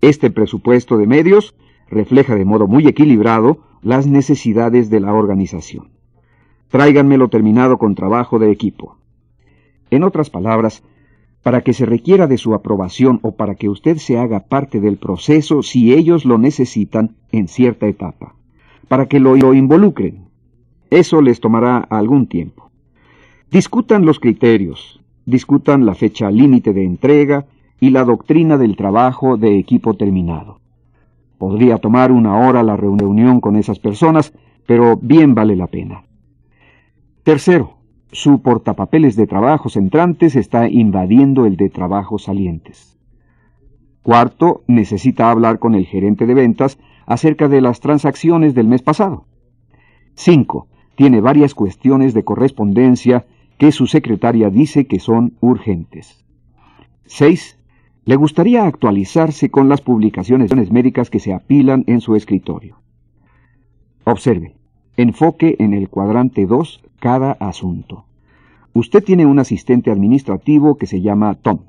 Este 0.00 0.30
presupuesto 0.30 0.96
de 0.96 1.06
medios 1.06 1.54
refleja 1.92 2.34
de 2.34 2.44
modo 2.44 2.66
muy 2.66 2.88
equilibrado 2.88 3.58
las 3.82 4.06
necesidades 4.06 4.90
de 4.90 5.00
la 5.00 5.12
organización. 5.12 5.88
Tráiganmelo 6.68 7.28
terminado 7.28 7.76
con 7.78 7.94
trabajo 7.94 8.38
de 8.38 8.50
equipo. 8.50 8.96
En 9.90 10.02
otras 10.02 10.30
palabras, 10.30 10.82
para 11.42 11.60
que 11.60 11.74
se 11.74 11.84
requiera 11.84 12.26
de 12.26 12.38
su 12.38 12.54
aprobación 12.54 13.18
o 13.22 13.32
para 13.32 13.56
que 13.56 13.68
usted 13.68 13.98
se 13.98 14.18
haga 14.18 14.40
parte 14.40 14.80
del 14.80 14.96
proceso 14.96 15.62
si 15.62 15.92
ellos 15.92 16.24
lo 16.24 16.38
necesitan 16.38 17.16
en 17.30 17.48
cierta 17.48 17.86
etapa, 17.86 18.36
para 18.88 19.06
que 19.06 19.20
lo, 19.20 19.36
lo 19.36 19.52
involucren. 19.52 20.28
Eso 20.90 21.20
les 21.20 21.40
tomará 21.40 21.78
algún 21.78 22.26
tiempo. 22.26 22.70
Discutan 23.50 24.06
los 24.06 24.18
criterios, 24.18 25.00
discutan 25.26 25.84
la 25.84 25.94
fecha 25.94 26.30
límite 26.30 26.72
de 26.72 26.84
entrega 26.84 27.46
y 27.80 27.90
la 27.90 28.04
doctrina 28.04 28.56
del 28.56 28.76
trabajo 28.76 29.36
de 29.36 29.58
equipo 29.58 29.94
terminado. 29.94 30.61
Podría 31.42 31.78
tomar 31.78 32.12
una 32.12 32.38
hora 32.38 32.62
la 32.62 32.76
reunión 32.76 33.40
con 33.40 33.56
esas 33.56 33.80
personas, 33.80 34.32
pero 34.64 34.96
bien 34.96 35.34
vale 35.34 35.56
la 35.56 35.66
pena. 35.66 36.04
Tercero, 37.24 37.78
su 38.12 38.42
portapapeles 38.42 39.16
de 39.16 39.26
trabajos 39.26 39.76
entrantes 39.76 40.36
está 40.36 40.68
invadiendo 40.68 41.44
el 41.44 41.56
de 41.56 41.68
trabajos 41.68 42.22
salientes. 42.22 42.96
Cuarto, 44.04 44.62
necesita 44.68 45.32
hablar 45.32 45.58
con 45.58 45.74
el 45.74 45.84
gerente 45.84 46.26
de 46.26 46.34
ventas 46.34 46.78
acerca 47.06 47.48
de 47.48 47.60
las 47.60 47.80
transacciones 47.80 48.54
del 48.54 48.68
mes 48.68 48.82
pasado. 48.82 49.26
Cinco, 50.14 50.68
tiene 50.94 51.20
varias 51.20 51.56
cuestiones 51.56 52.14
de 52.14 52.22
correspondencia 52.22 53.26
que 53.58 53.72
su 53.72 53.88
secretaria 53.88 54.48
dice 54.48 54.86
que 54.86 55.00
son 55.00 55.32
urgentes. 55.40 56.24
6. 57.06 57.58
Le 58.04 58.16
gustaría 58.16 58.64
actualizarse 58.64 59.50
con 59.50 59.68
las 59.68 59.80
publicaciones 59.80 60.50
médicas 60.72 61.08
que 61.08 61.20
se 61.20 61.32
apilan 61.32 61.84
en 61.86 62.00
su 62.00 62.16
escritorio. 62.16 62.78
Observe. 64.04 64.56
Enfoque 64.96 65.56
en 65.58 65.72
el 65.72 65.88
cuadrante 65.88 66.44
2 66.46 66.82
cada 66.98 67.32
asunto. 67.32 68.04
Usted 68.74 69.04
tiene 69.04 69.24
un 69.24 69.38
asistente 69.38 69.90
administrativo 69.90 70.76
que 70.76 70.86
se 70.86 71.00
llama 71.00 71.34
Tom. 71.34 71.60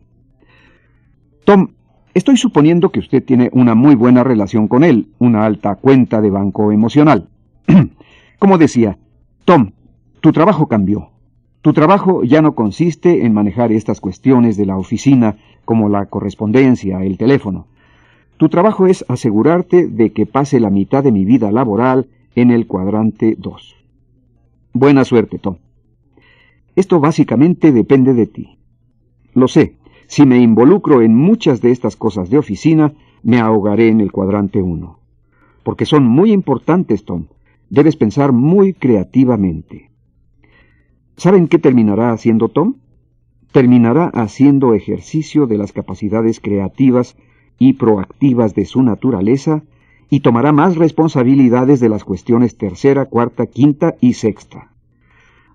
Tom, 1.45 1.69
estoy 2.13 2.37
suponiendo 2.37 2.91
que 2.91 2.99
usted 2.99 3.23
tiene 3.23 3.49
una 3.53 3.75
muy 3.75 3.95
buena 3.95 4.23
relación 4.23 4.67
con 4.67 4.83
él, 4.83 5.09
una 5.19 5.45
alta 5.45 5.75
cuenta 5.75 6.21
de 6.21 6.31
banco 6.31 6.71
emocional. 6.71 7.29
Como 8.39 8.57
decía, 8.57 8.97
Tom, 9.45 9.71
tu 10.19 10.31
trabajo 10.31 10.67
cambió. 10.67 11.12
Tu 11.63 11.71
trabajo 11.71 12.25
ya 12.25 12.41
no 12.41 12.55
consiste 12.55 13.25
en 13.25 13.33
manejar 13.33 13.71
estas 13.71 14.01
cuestiones 14.01 14.57
de 14.57 14.65
la 14.65 14.77
oficina 14.77 15.37
como 15.63 15.87
la 15.87 16.07
correspondencia, 16.07 17.05
el 17.05 17.17
teléfono. 17.17 17.67
Tu 18.35 18.49
trabajo 18.49 18.85
es 18.85 19.05
asegurarte 19.07 19.87
de 19.87 20.11
que 20.11 20.25
pase 20.25 20.59
la 20.59 20.69
mitad 20.69 21.05
de 21.05 21.13
mi 21.13 21.23
vida 21.23 21.53
laboral 21.53 22.09
en 22.35 22.51
el 22.51 22.67
cuadrante 22.67 23.37
2. 23.39 23.75
Buena 24.73 25.05
suerte, 25.05 25.39
Tom. 25.39 25.55
Esto 26.75 26.99
básicamente 26.99 27.71
depende 27.71 28.13
de 28.13 28.27
ti. 28.27 28.57
Lo 29.33 29.47
sé, 29.47 29.77
si 30.07 30.25
me 30.25 30.39
involucro 30.39 31.01
en 31.01 31.15
muchas 31.15 31.61
de 31.61 31.71
estas 31.71 31.95
cosas 31.95 32.29
de 32.29 32.39
oficina, 32.39 32.91
me 33.21 33.39
ahogaré 33.39 33.87
en 33.87 34.01
el 34.01 34.11
cuadrante 34.11 34.61
1. 34.61 34.99
Porque 35.63 35.85
son 35.85 36.03
muy 36.03 36.33
importantes, 36.33 37.05
Tom. 37.05 37.27
Debes 37.69 37.95
pensar 37.95 38.33
muy 38.33 38.73
creativamente. 38.73 39.92
¿Saben 41.17 41.47
qué 41.47 41.59
terminará 41.59 42.11
haciendo 42.11 42.49
Tom? 42.49 42.75
Terminará 43.51 44.07
haciendo 44.07 44.73
ejercicio 44.73 45.45
de 45.45 45.57
las 45.57 45.71
capacidades 45.71 46.39
creativas 46.39 47.15
y 47.59 47.73
proactivas 47.73 48.55
de 48.55 48.65
su 48.65 48.81
naturaleza 48.81 49.63
y 50.09 50.21
tomará 50.21 50.51
más 50.51 50.75
responsabilidades 50.75 51.79
de 51.79 51.89
las 51.89 52.03
cuestiones 52.03 52.57
tercera, 52.57 53.05
cuarta, 53.05 53.45
quinta 53.45 53.95
y 54.01 54.13
sexta. 54.13 54.71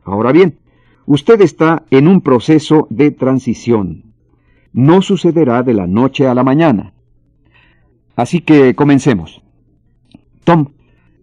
Ahora 0.04 0.32
bien, 0.32 0.58
usted 1.06 1.40
está 1.40 1.84
en 1.90 2.08
un 2.08 2.20
proceso 2.20 2.86
de 2.90 3.10
transición. 3.10 4.04
No 4.72 5.02
sucederá 5.02 5.62
de 5.62 5.74
la 5.74 5.86
noche 5.86 6.26
a 6.26 6.34
la 6.34 6.44
mañana. 6.44 6.92
Así 8.16 8.40
que 8.40 8.74
comencemos. 8.74 9.42
Tom, 10.44 10.68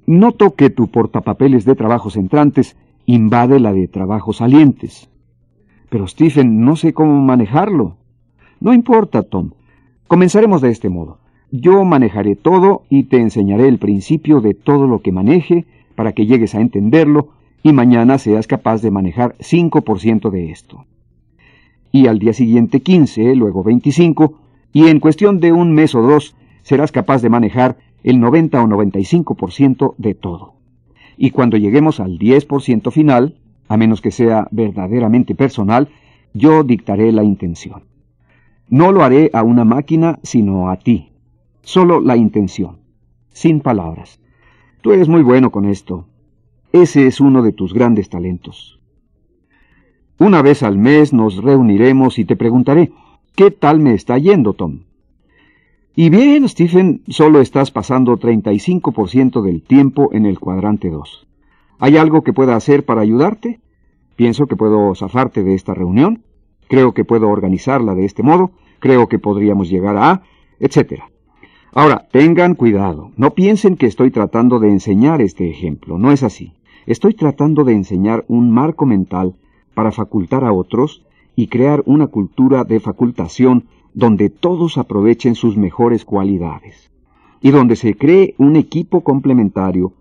noto 0.05 0.55
que 0.55 0.69
tu 0.69 0.87
portapapeles 0.87 1.65
de 1.65 1.75
trabajos 1.75 2.15
entrantes 2.17 2.77
invade 3.05 3.59
la 3.59 3.73
de 3.73 3.87
trabajos 3.87 4.37
salientes. 4.37 5.09
Pero 5.89 6.07
Stephen, 6.07 6.61
no 6.61 6.75
sé 6.75 6.93
cómo 6.93 7.21
manejarlo. 7.21 7.97
No 8.59 8.73
importa, 8.73 9.23
Tom. 9.23 9.51
Comenzaremos 10.07 10.61
de 10.61 10.71
este 10.71 10.89
modo. 10.89 11.19
Yo 11.51 11.83
manejaré 11.85 12.35
todo 12.35 12.83
y 12.89 13.03
te 13.03 13.17
enseñaré 13.17 13.67
el 13.67 13.77
principio 13.77 14.41
de 14.41 14.53
todo 14.53 14.87
lo 14.87 15.01
que 15.01 15.11
maneje 15.11 15.65
para 15.95 16.13
que 16.13 16.25
llegues 16.25 16.55
a 16.55 16.61
entenderlo 16.61 17.29
y 17.63 17.73
mañana 17.73 18.17
seas 18.17 18.47
capaz 18.47 18.81
de 18.81 18.91
manejar 18.91 19.35
5% 19.39 20.29
de 20.29 20.51
esto. 20.51 20.85
Y 21.91 22.07
al 22.07 22.19
día 22.19 22.33
siguiente 22.33 22.81
15, 22.81 23.35
luego 23.35 23.63
25, 23.63 24.33
y 24.73 24.87
en 24.87 24.99
cuestión 24.99 25.39
de 25.39 25.53
un 25.53 25.73
mes 25.73 25.95
o 25.95 26.01
dos 26.01 26.35
serás 26.61 26.91
capaz 26.91 27.21
de 27.21 27.29
manejar 27.29 27.77
el 28.03 28.19
90 28.19 28.61
o 28.61 28.67
95% 28.67 29.95
de 29.97 30.13
todo 30.13 30.54
y 31.17 31.31
cuando 31.31 31.57
lleguemos 31.57 31.99
al 31.99 32.17
10% 32.19 32.91
final, 32.91 33.35
a 33.67 33.77
menos 33.77 34.01
que 34.01 34.11
sea 34.11 34.47
verdaderamente 34.51 35.35
personal, 35.35 35.89
yo 36.33 36.63
dictaré 36.63 37.11
la 37.11 37.23
intención. 37.23 37.83
No 38.69 38.91
lo 38.91 39.03
haré 39.03 39.29
a 39.33 39.43
una 39.43 39.63
máquina, 39.63 40.19
sino 40.23 40.69
a 40.69 40.77
ti. 40.77 41.11
Solo 41.61 41.99
la 41.99 42.17
intención, 42.17 42.77
sin 43.29 43.61
palabras. 43.61 44.19
Tú 44.81 44.91
eres 44.91 45.07
muy 45.07 45.23
bueno 45.23 45.51
con 45.51 45.65
esto. 45.65 46.07
Ese 46.71 47.07
es 47.07 47.19
uno 47.19 47.41
de 47.41 47.53
tus 47.53 47.73
grandes 47.73 48.09
talentos. 48.09 48.79
Una 50.17 50.41
vez 50.41 50.63
al 50.63 50.77
mes 50.77 51.13
nos 51.13 51.37
reuniremos 51.37 52.19
y 52.19 52.25
te 52.25 52.35
preguntaré, 52.35 52.91
¿qué 53.35 53.51
tal 53.51 53.79
me 53.79 53.93
está 53.93 54.17
yendo, 54.17 54.53
Tom? 54.53 54.81
Y 55.97 56.09
bien, 56.09 56.47
Stephen, 56.49 57.03
solo 57.07 57.39
estás 57.39 57.71
pasando 57.71 58.17
35% 58.17 59.41
del 59.41 59.61
tiempo 59.61 60.09
en 60.11 60.25
el 60.25 60.41
cuadrante 60.41 60.89
2. 60.89 61.25
¿Hay 61.79 61.95
algo 61.95 62.21
que 62.21 62.33
pueda 62.33 62.57
hacer 62.57 62.83
para 62.83 62.99
ayudarte? 62.99 63.61
Pienso 64.17 64.45
que 64.47 64.57
puedo 64.57 64.93
zafarte 64.93 65.41
de 65.41 65.53
esta 65.53 65.73
reunión. 65.73 66.23
Creo 66.67 66.93
que 66.93 67.05
puedo 67.05 67.29
organizarla 67.29 67.95
de 67.95 68.03
este 68.03 68.23
modo. 68.23 68.51
Creo 68.79 69.07
que 69.07 69.19
podríamos 69.19 69.69
llegar 69.69 69.95
a... 69.95 70.23
etc. 70.59 71.03
Ahora, 71.73 72.09
tengan 72.11 72.55
cuidado. 72.55 73.11
No 73.15 73.31
piensen 73.31 73.77
que 73.77 73.85
estoy 73.85 74.11
tratando 74.11 74.59
de 74.59 74.71
enseñar 74.71 75.21
este 75.21 75.49
ejemplo. 75.49 75.97
No 75.97 76.11
es 76.11 76.23
así. 76.23 76.51
Estoy 76.87 77.13
tratando 77.13 77.63
de 77.63 77.71
enseñar 77.71 78.25
un 78.27 78.51
marco 78.51 78.85
mental 78.85 79.35
para 79.73 79.93
facultar 79.93 80.43
a 80.43 80.51
otros 80.51 81.05
y 81.37 81.47
crear 81.47 81.83
una 81.85 82.07
cultura 82.07 82.65
de 82.65 82.81
facultación 82.81 83.69
donde 83.95 84.29
todos 84.29 84.77
aprovechen 84.77 85.35
sus 85.35 85.55
mejores 85.55 86.03
cualidades 86.03 86.91
y 87.41 87.51
donde 87.51 87.77
se 87.77 87.95
cree 87.95 88.35
un 88.37 88.57
equipo 88.57 89.01
complementario 89.01 89.93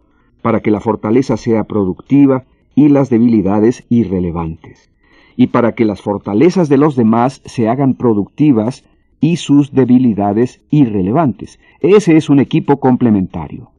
para 0.43 0.61
que 0.61 0.73
la 0.73 0.81
fortaleza 0.81 1.37
sea 1.37 1.65
productiva 1.65 2.45
y 2.75 2.89
las 2.89 3.09
debilidades 3.09 3.87
irrelevantes, 3.89 4.91
y 5.37 5.47
para 5.47 5.73
que 5.73 5.85
las 5.85 6.03
fortalezas 6.03 6.69
de 6.69 6.77
los 6.77 6.97
demás 6.97 7.41
se 7.45 7.69
hagan 7.69 7.95
productivas 7.95 8.85
y 9.21 9.37
sus 9.37 9.73
debilidades 9.73 10.61
irrelevantes. 10.71 11.61
Ese 11.81 12.17
es 12.17 12.29
un 12.29 12.41
equipo 12.41 12.81
complementario. 12.81 13.71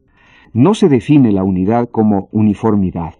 No 0.54 0.74
se 0.74 0.88
define 0.88 1.30
la 1.30 1.44
unidad 1.44 1.90
como 1.90 2.28
uniformidad, 2.32 3.14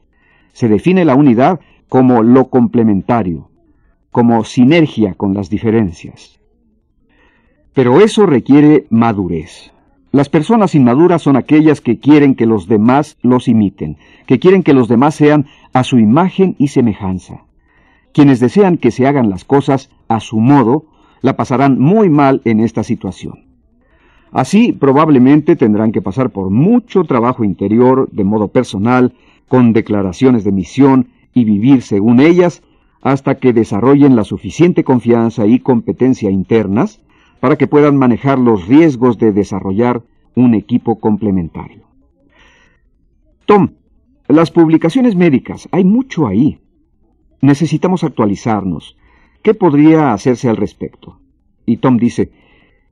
se 0.52 0.68
define 0.68 1.04
la 1.04 1.14
unidad 1.14 1.60
como 1.90 2.22
lo 2.22 2.48
complementario, 2.48 3.50
como 4.10 4.44
sinergia 4.44 5.12
con 5.12 5.34
las 5.34 5.50
diferencias. 5.50 6.40
Pero 7.76 8.00
eso 8.00 8.25
requiere 8.25 8.87
madurez. 8.88 9.71
Las 10.11 10.30
personas 10.30 10.75
inmaduras 10.75 11.21
son 11.21 11.37
aquellas 11.37 11.83
que 11.83 11.99
quieren 11.99 12.35
que 12.35 12.47
los 12.47 12.68
demás 12.68 13.18
los 13.21 13.49
imiten, 13.49 13.99
que 14.25 14.38
quieren 14.38 14.62
que 14.62 14.73
los 14.73 14.88
demás 14.88 15.14
sean 15.14 15.45
a 15.75 15.85
su 15.85 15.99
imagen 15.99 16.56
y 16.59 16.68
semejanza. 16.68 17.42
Quienes 18.14 18.40
desean 18.40 18.78
que 18.78 18.90
se 18.90 19.06
hagan 19.06 19.28
las 19.28 19.45
cosas 19.45 19.90
a 20.09 20.21
su 20.21 20.40
modo, 20.40 20.87
la 21.21 21.37
pasarán 21.37 21.78
muy 21.78 22.09
mal 22.09 22.40
en 22.47 22.61
esta 22.61 22.83
situación. 22.83 23.45
Así 24.33 24.73
probablemente 24.73 25.54
tendrán 25.54 25.92
que 25.92 26.00
pasar 26.00 26.30
por 26.30 26.49
mucho 26.49 27.04
trabajo 27.04 27.45
interior 27.45 28.09
de 28.11 28.25
modo 28.25 28.49
personal, 28.49 29.12
con 29.49 29.75
declaraciones 29.75 30.45
de 30.45 30.52
misión 30.52 31.09
y 31.35 31.45
vivir 31.45 31.83
según 31.83 32.21
ellas, 32.21 32.62
hasta 33.02 33.35
que 33.35 33.52
desarrollen 33.52 34.16
la 34.16 34.25
suficiente 34.25 34.83
confianza 34.83 35.47
y 35.47 35.59
competencia 35.59 36.30
internas 36.30 37.02
para 37.40 37.56
que 37.56 37.66
puedan 37.66 37.96
manejar 37.96 38.38
los 38.38 38.66
riesgos 38.66 39.18
de 39.18 39.32
desarrollar 39.32 40.02
un 40.34 40.54
equipo 40.54 40.98
complementario. 40.98 41.84
Tom, 43.46 43.70
las 44.28 44.50
publicaciones 44.50 45.14
médicas, 45.14 45.68
hay 45.70 45.84
mucho 45.84 46.26
ahí. 46.26 46.58
Necesitamos 47.40 48.02
actualizarnos. 48.04 48.96
¿Qué 49.42 49.54
podría 49.54 50.12
hacerse 50.12 50.48
al 50.48 50.56
respecto? 50.56 51.20
Y 51.64 51.76
Tom 51.76 51.96
dice, 51.96 52.32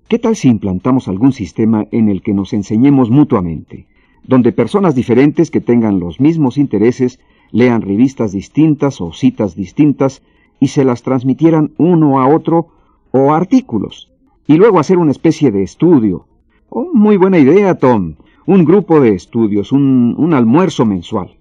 ¿qué 0.09 0.19
tal 0.19 0.37
si 0.37 0.49
implantamos 0.49 1.09
algún 1.09 1.33
sistema 1.33 1.87
en 1.91 2.09
el 2.09 2.23
que 2.23 2.35
nos 2.35 2.53
enseñemos 2.53 3.11
mutuamente, 3.11 3.87
donde 4.23 4.53
personas 4.53 4.95
diferentes 4.95 5.51
que 5.51 5.61
tengan 5.61 5.99
los 5.99 6.21
mismos 6.21 6.57
intereses 6.57 7.19
lean 7.51 7.83
revistas 7.83 8.33
distintas 8.33 9.01
o 9.01 9.13
citas 9.13 9.55
distintas 9.55 10.23
y 10.61 10.69
se 10.69 10.85
las 10.85 11.03
transmitieran 11.03 11.73
uno 11.79 12.21
a 12.21 12.29
otro 12.29 12.69
o 13.11 13.35
artículos, 13.35 14.11
y 14.47 14.57
luego 14.57 14.79
hacer 14.79 14.99
una 14.99 15.11
especie 15.11 15.51
de 15.51 15.63
estudio. 15.63 16.27
Oh, 16.69 16.91
muy 16.93 17.17
buena 17.17 17.39
idea, 17.39 17.75
Tom. 17.77 18.17
Un 18.47 18.65
grupo 18.65 19.01
de 19.01 19.15
estudios, 19.15 19.73
un, 19.73 20.15
un 20.19 20.35
almuerzo 20.35 20.85
mensual. 20.85 21.37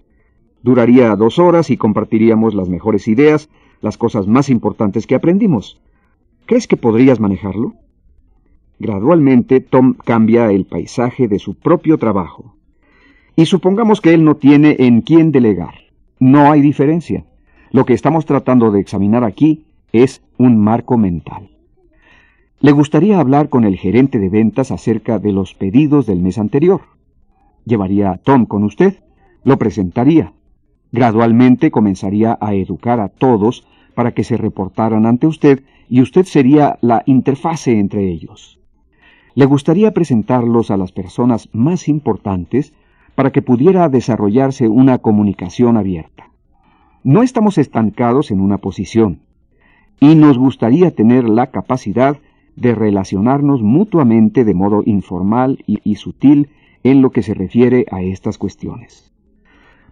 Duraría 0.61 1.15
dos 1.15 1.39
horas 1.39 1.69
y 1.69 1.77
compartiríamos 1.77 2.53
las 2.53 2.69
mejores 2.69 3.07
ideas, 3.07 3.49
las 3.81 3.97
cosas 3.97 4.27
más 4.27 4.49
importantes 4.49 5.05
que 5.05 5.15
aprendimos. 5.15 5.81
¿Crees 6.45 6.67
que 6.67 6.77
podrías 6.77 7.19
manejarlo? 7.19 7.73
Gradualmente 8.79 9.59
Tom 9.59 9.93
cambia 9.93 10.51
el 10.51 10.65
paisaje 10.65 11.27
de 11.27 11.39
su 11.39 11.55
propio 11.55 11.97
trabajo. 11.97 12.55
Y 13.35 13.45
supongamos 13.45 14.01
que 14.01 14.13
él 14.13 14.23
no 14.23 14.35
tiene 14.35 14.75
en 14.79 15.01
quién 15.01 15.31
delegar. 15.31 15.73
No 16.19 16.51
hay 16.51 16.61
diferencia. 16.61 17.25
Lo 17.71 17.85
que 17.85 17.93
estamos 17.93 18.25
tratando 18.25 18.71
de 18.71 18.79
examinar 18.79 19.23
aquí 19.23 19.65
es 19.91 20.21
un 20.37 20.57
marco 20.57 20.97
mental. 20.97 21.49
Le 22.63 22.71
gustaría 22.71 23.19
hablar 23.19 23.49
con 23.49 23.65
el 23.65 23.75
gerente 23.75 24.19
de 24.19 24.29
ventas 24.29 24.71
acerca 24.71 25.19
de 25.19 25.33
los 25.33 25.53
pedidos 25.53 26.05
del 26.05 26.21
mes 26.21 26.37
anterior. 26.37 26.79
Llevaría 27.65 28.11
a 28.11 28.17
Tom 28.19 28.45
con 28.45 28.63
usted, 28.63 29.03
lo 29.43 29.57
presentaría. 29.57 30.31
Gradualmente 30.93 31.71
comenzaría 31.71 32.37
a 32.39 32.53
educar 32.53 33.01
a 33.01 33.09
todos 33.09 33.67
para 33.95 34.13
que 34.13 34.23
se 34.23 34.37
reportaran 34.37 35.05
ante 35.05 35.27
usted 35.27 35.63
y 35.89 35.99
usted 35.99 36.23
sería 36.23 36.77
la 36.79 37.03
interfase 37.05 37.77
entre 37.77 38.09
ellos. 38.09 38.61
Le 39.35 39.43
gustaría 39.43 39.91
presentarlos 39.91 40.71
a 40.71 40.77
las 40.77 40.93
personas 40.93 41.49
más 41.51 41.89
importantes 41.89 42.73
para 43.13 43.33
que 43.33 43.41
pudiera 43.41 43.89
desarrollarse 43.89 44.69
una 44.69 44.99
comunicación 44.99 45.75
abierta. 45.75 46.29
No 47.03 47.23
estamos 47.23 47.57
estancados 47.57 48.31
en 48.31 48.39
una 48.39 48.59
posición 48.59 49.19
y 49.99 50.15
nos 50.15 50.37
gustaría 50.37 50.91
tener 50.91 51.27
la 51.27 51.47
capacidad 51.47 52.15
de 52.55 52.75
relacionarnos 52.75 53.61
mutuamente 53.61 54.43
de 54.43 54.53
modo 54.53 54.83
informal 54.85 55.63
y, 55.65 55.95
sutil 55.95 56.49
en 56.83 57.01
lo 57.01 57.11
que 57.11 57.23
se 57.23 57.33
refiere 57.33 57.85
a 57.91 58.01
estas 58.01 58.37
cuestiones. 58.37 59.11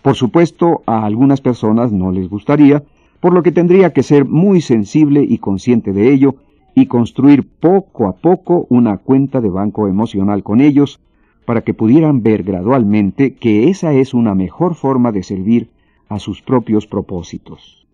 Por 0.02 0.16
supuesto, 0.16 0.84
a 0.86 1.06
algunas 1.06 1.42
personas 1.42 1.92
no 1.92 2.12
les 2.12 2.30
gustaría, 2.30 2.84
por 3.20 3.34
lo 3.34 3.44
que 3.44 3.52
tendría 3.52 3.94
que 3.94 4.04
ser 4.04 4.26
muy 4.26 4.62
sensible 4.62 5.24
y 5.28 5.38
consciente 5.38 5.94
de 5.94 6.12
ello 6.12 6.36
y 6.74 6.88
construir 6.88 7.48
poco 7.48 8.08
a 8.08 8.14
poco 8.14 8.66
una 8.70 8.98
cuenta 8.98 9.42
de 9.42 9.50
banco 9.50 9.88
emocional 9.88 10.44
con 10.44 10.62
ellos 10.62 11.00
para 11.46 11.62
que 11.62 11.74
pudieran 11.74 12.24
ver 12.24 12.44
gradualmente 12.44 13.36
que 13.36 13.70
esa 13.70 13.94
es 13.94 14.14
una 14.14 14.36
mejor 14.36 14.76
forma 14.76 15.12
de 15.12 15.24
servir 15.24 15.70
a 16.10 16.20
sus 16.20 16.42
propios 16.42 16.88
propósitos. 16.88 17.86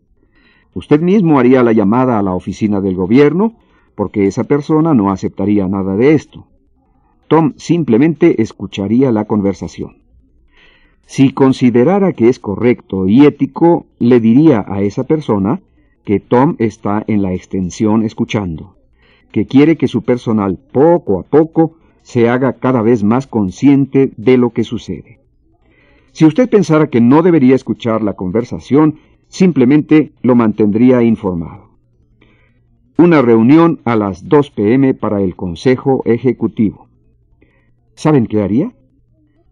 Usted 0.73 1.01
mismo 1.01 1.39
haría 1.39 1.63
la 1.63 1.71
llamada 1.71 2.19
a 2.19 2.23
la 2.23 2.33
oficina 2.33 2.81
del 2.81 2.95
gobierno, 2.95 3.55
porque 3.97 4.27
esa 4.27 4.43
persona 4.43 4.93
no 4.93 5.09
aceptaría 5.09 5.67
nada 5.67 5.95
de 5.95 6.13
esto. 6.13 6.45
Tom 7.27 7.53
simplemente 7.57 8.43
escucharía 8.43 9.11
la 9.11 9.25
conversación. 9.25 10.03
Si 11.07 11.33
considerara 11.33 12.13
que 12.13 12.29
es 12.29 12.37
correcto 12.37 13.07
y 13.07 13.25
ético, 13.25 13.87
le 13.97 14.19
diría 14.19 14.63
a 14.67 14.81
esa 14.83 15.05
persona 15.05 15.61
que 16.03 16.19
Tom 16.19 16.55
está 16.59 17.03
en 17.07 17.23
la 17.23 17.33
extensión 17.33 18.03
escuchando, 18.03 18.75
que 19.31 19.47
quiere 19.47 19.77
que 19.77 19.87
su 19.87 20.03
personal 20.03 20.59
poco 20.71 21.19
a 21.19 21.23
poco 21.23 21.77
se 22.03 22.29
haga 22.29 22.53
cada 22.53 22.83
vez 22.83 23.03
más 23.03 23.25
consciente 23.25 24.11
de 24.15 24.37
lo 24.37 24.51
que 24.51 24.63
sucede. 24.63 25.21
Si 26.11 26.23
usted 26.23 26.47
pensara 26.47 26.91
que 26.91 27.01
no 27.01 27.23
debería 27.23 27.55
escuchar 27.55 28.03
la 28.03 28.13
conversación, 28.13 28.99
simplemente 29.27 30.11
lo 30.21 30.35
mantendría 30.35 31.01
informado. 31.01 31.66
Una 32.99 33.21
reunión 33.21 33.79
a 33.85 33.95
las 33.95 34.27
2 34.27 34.49
pm 34.49 34.95
para 34.95 35.21
el 35.21 35.35
Consejo 35.35 36.01
Ejecutivo. 36.05 36.87
¿Saben 37.93 38.25
qué 38.25 38.41
haría? 38.41 38.73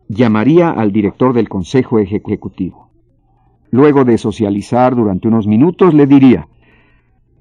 llamaría 0.07 0.71
al 0.71 0.91
director 0.91 1.31
del 1.31 1.47
Consejo 1.47 1.99
Ejecutivo. 1.99 2.89
Luego 3.69 4.03
de 4.03 4.17
socializar 4.17 4.95
durante 4.95 5.27
unos 5.27 5.45
minutos, 5.45 5.93
le 5.93 6.07
diría, 6.07 6.47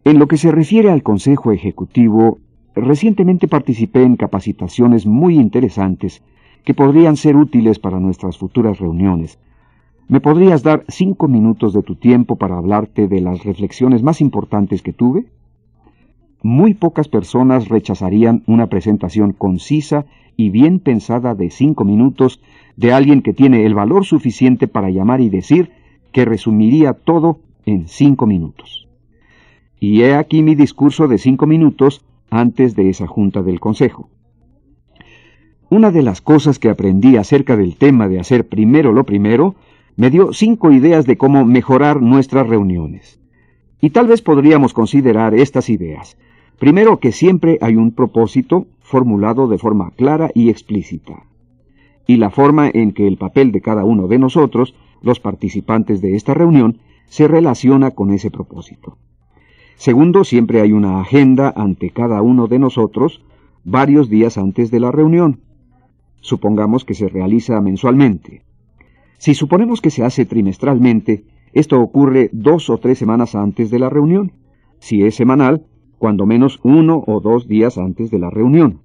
en 0.04 0.18
lo 0.18 0.28
que 0.28 0.36
se 0.36 0.52
refiere 0.52 0.90
al 0.90 1.02
Consejo 1.02 1.52
Ejecutivo, 1.52 2.38
recientemente 2.74 3.48
participé 3.48 4.02
en 4.02 4.16
capacitaciones 4.16 5.06
muy 5.06 5.36
interesantes 5.36 6.22
que 6.66 6.74
podrían 6.74 7.16
ser 7.16 7.34
útiles 7.34 7.78
para 7.78 7.98
nuestras 7.98 8.36
futuras 8.36 8.78
reuniones. 8.78 9.38
¿Me 10.08 10.20
podrías 10.20 10.62
dar 10.62 10.84
cinco 10.86 11.28
minutos 11.28 11.72
de 11.72 11.82
tu 11.82 11.94
tiempo 11.96 12.36
para 12.36 12.58
hablarte 12.58 13.08
de 13.08 13.22
las 13.22 13.42
reflexiones 13.42 14.02
más 14.02 14.20
importantes 14.20 14.82
que 14.82 14.92
tuve? 14.92 15.30
Muy 16.44 16.74
pocas 16.74 17.08
personas 17.08 17.70
rechazarían 17.70 18.42
una 18.46 18.66
presentación 18.66 19.32
concisa 19.32 20.04
y 20.36 20.50
bien 20.50 20.78
pensada 20.78 21.34
de 21.34 21.48
cinco 21.48 21.86
minutos 21.86 22.42
de 22.76 22.92
alguien 22.92 23.22
que 23.22 23.32
tiene 23.32 23.64
el 23.64 23.72
valor 23.72 24.04
suficiente 24.04 24.68
para 24.68 24.90
llamar 24.90 25.22
y 25.22 25.30
decir 25.30 25.70
que 26.12 26.26
resumiría 26.26 26.92
todo 26.92 27.38
en 27.64 27.88
cinco 27.88 28.26
minutos. 28.26 28.86
Y 29.80 30.02
he 30.02 30.16
aquí 30.16 30.42
mi 30.42 30.54
discurso 30.54 31.08
de 31.08 31.16
cinco 31.16 31.46
minutos 31.46 32.04
antes 32.28 32.76
de 32.76 32.90
esa 32.90 33.06
junta 33.06 33.42
del 33.42 33.58
Consejo. 33.58 34.10
Una 35.70 35.90
de 35.90 36.02
las 36.02 36.20
cosas 36.20 36.58
que 36.58 36.68
aprendí 36.68 37.16
acerca 37.16 37.56
del 37.56 37.76
tema 37.76 38.06
de 38.06 38.20
hacer 38.20 38.46
primero 38.46 38.92
lo 38.92 39.04
primero 39.04 39.54
me 39.96 40.10
dio 40.10 40.34
cinco 40.34 40.72
ideas 40.72 41.06
de 41.06 41.16
cómo 41.16 41.46
mejorar 41.46 42.02
nuestras 42.02 42.46
reuniones. 42.46 43.18
Y 43.80 43.90
tal 43.90 44.08
vez 44.08 44.20
podríamos 44.20 44.74
considerar 44.74 45.34
estas 45.34 45.70
ideas. 45.70 46.18
Primero 46.58 47.00
que 47.00 47.12
siempre 47.12 47.58
hay 47.60 47.76
un 47.76 47.90
propósito 47.92 48.66
formulado 48.80 49.48
de 49.48 49.58
forma 49.58 49.90
clara 49.90 50.30
y 50.34 50.50
explícita, 50.50 51.24
y 52.06 52.16
la 52.16 52.30
forma 52.30 52.70
en 52.72 52.92
que 52.92 53.06
el 53.06 53.16
papel 53.16 53.50
de 53.52 53.60
cada 53.60 53.84
uno 53.84 54.06
de 54.08 54.18
nosotros, 54.18 54.74
los 55.02 55.20
participantes 55.20 56.00
de 56.00 56.16
esta 56.16 56.34
reunión, 56.34 56.78
se 57.06 57.28
relaciona 57.28 57.90
con 57.90 58.10
ese 58.10 58.30
propósito. 58.30 58.96
Segundo, 59.76 60.24
siempre 60.24 60.60
hay 60.60 60.72
una 60.72 61.00
agenda 61.00 61.52
ante 61.54 61.90
cada 61.90 62.22
uno 62.22 62.46
de 62.46 62.58
nosotros 62.58 63.22
varios 63.64 64.08
días 64.08 64.38
antes 64.38 64.70
de 64.70 64.80
la 64.80 64.92
reunión. 64.92 65.40
Supongamos 66.20 66.84
que 66.84 66.94
se 66.94 67.08
realiza 67.08 67.60
mensualmente. 67.60 68.42
Si 69.18 69.34
suponemos 69.34 69.80
que 69.80 69.90
se 69.90 70.04
hace 70.04 70.24
trimestralmente, 70.24 71.24
esto 71.52 71.80
ocurre 71.80 72.30
dos 72.32 72.70
o 72.70 72.78
tres 72.78 72.98
semanas 72.98 73.34
antes 73.34 73.70
de 73.70 73.78
la 73.78 73.90
reunión. 73.90 74.32
Si 74.78 75.04
es 75.04 75.14
semanal, 75.14 75.66
cuando 76.04 76.26
menos 76.26 76.60
uno 76.62 77.02
o 77.06 77.20
dos 77.20 77.48
días 77.48 77.78
antes 77.78 78.10
de 78.10 78.18
la 78.18 78.28
reunión. 78.28 78.80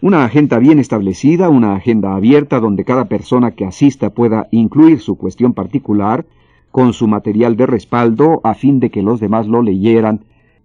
Una 0.00 0.24
agenda 0.24 0.58
bien 0.58 0.78
establecida, 0.78 1.50
una 1.50 1.74
agenda 1.74 2.16
abierta 2.16 2.58
donde 2.58 2.86
cada 2.86 3.04
persona 3.04 3.50
que 3.50 3.66
asista 3.66 4.08
pueda 4.08 4.48
incluir 4.50 5.00
su 5.00 5.18
cuestión 5.18 5.52
particular 5.52 6.24
con 6.70 6.94
su 6.94 7.06
material 7.06 7.58
de 7.58 7.66
respaldo 7.66 8.40
a 8.44 8.54
fin 8.54 8.80
de 8.80 8.88
que 8.88 9.02
los 9.02 9.20
demás 9.20 9.46
lo 9.46 9.60
leyeran 9.60 10.20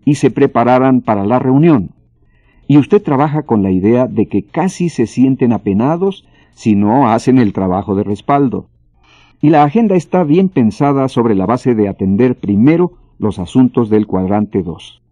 y 0.06 0.16
se 0.16 0.32
prepararan 0.32 1.02
para 1.02 1.26
la 1.26 1.38
reunión. 1.38 1.90
Y 2.66 2.78
usted 2.78 3.04
trabaja 3.04 3.42
con 3.42 3.62
la 3.62 3.72
idea 3.72 4.08
de 4.08 4.28
que 4.28 4.44
casi 4.46 4.88
se 4.88 5.06
sienten 5.06 5.52
apenados 5.52 6.26
si 6.54 6.76
no 6.76 7.10
hacen 7.10 7.40
el 7.40 7.52
trabajo 7.52 7.94
de 7.94 8.06
respaldo. 8.06 8.70
Y 9.42 9.50
la 9.50 9.64
agenda 9.66 9.98
está 9.98 10.24
bien 10.24 10.48
pensada 10.48 11.10
sobre 11.10 11.36
la 11.36 11.46
base 11.46 11.76
de 11.76 11.90
atender 11.90 12.40
primero 12.40 12.94
los 13.20 13.38
asuntos 13.38 13.90
del 13.90 14.08
cuadrante 14.08 14.64
2. 14.64 15.03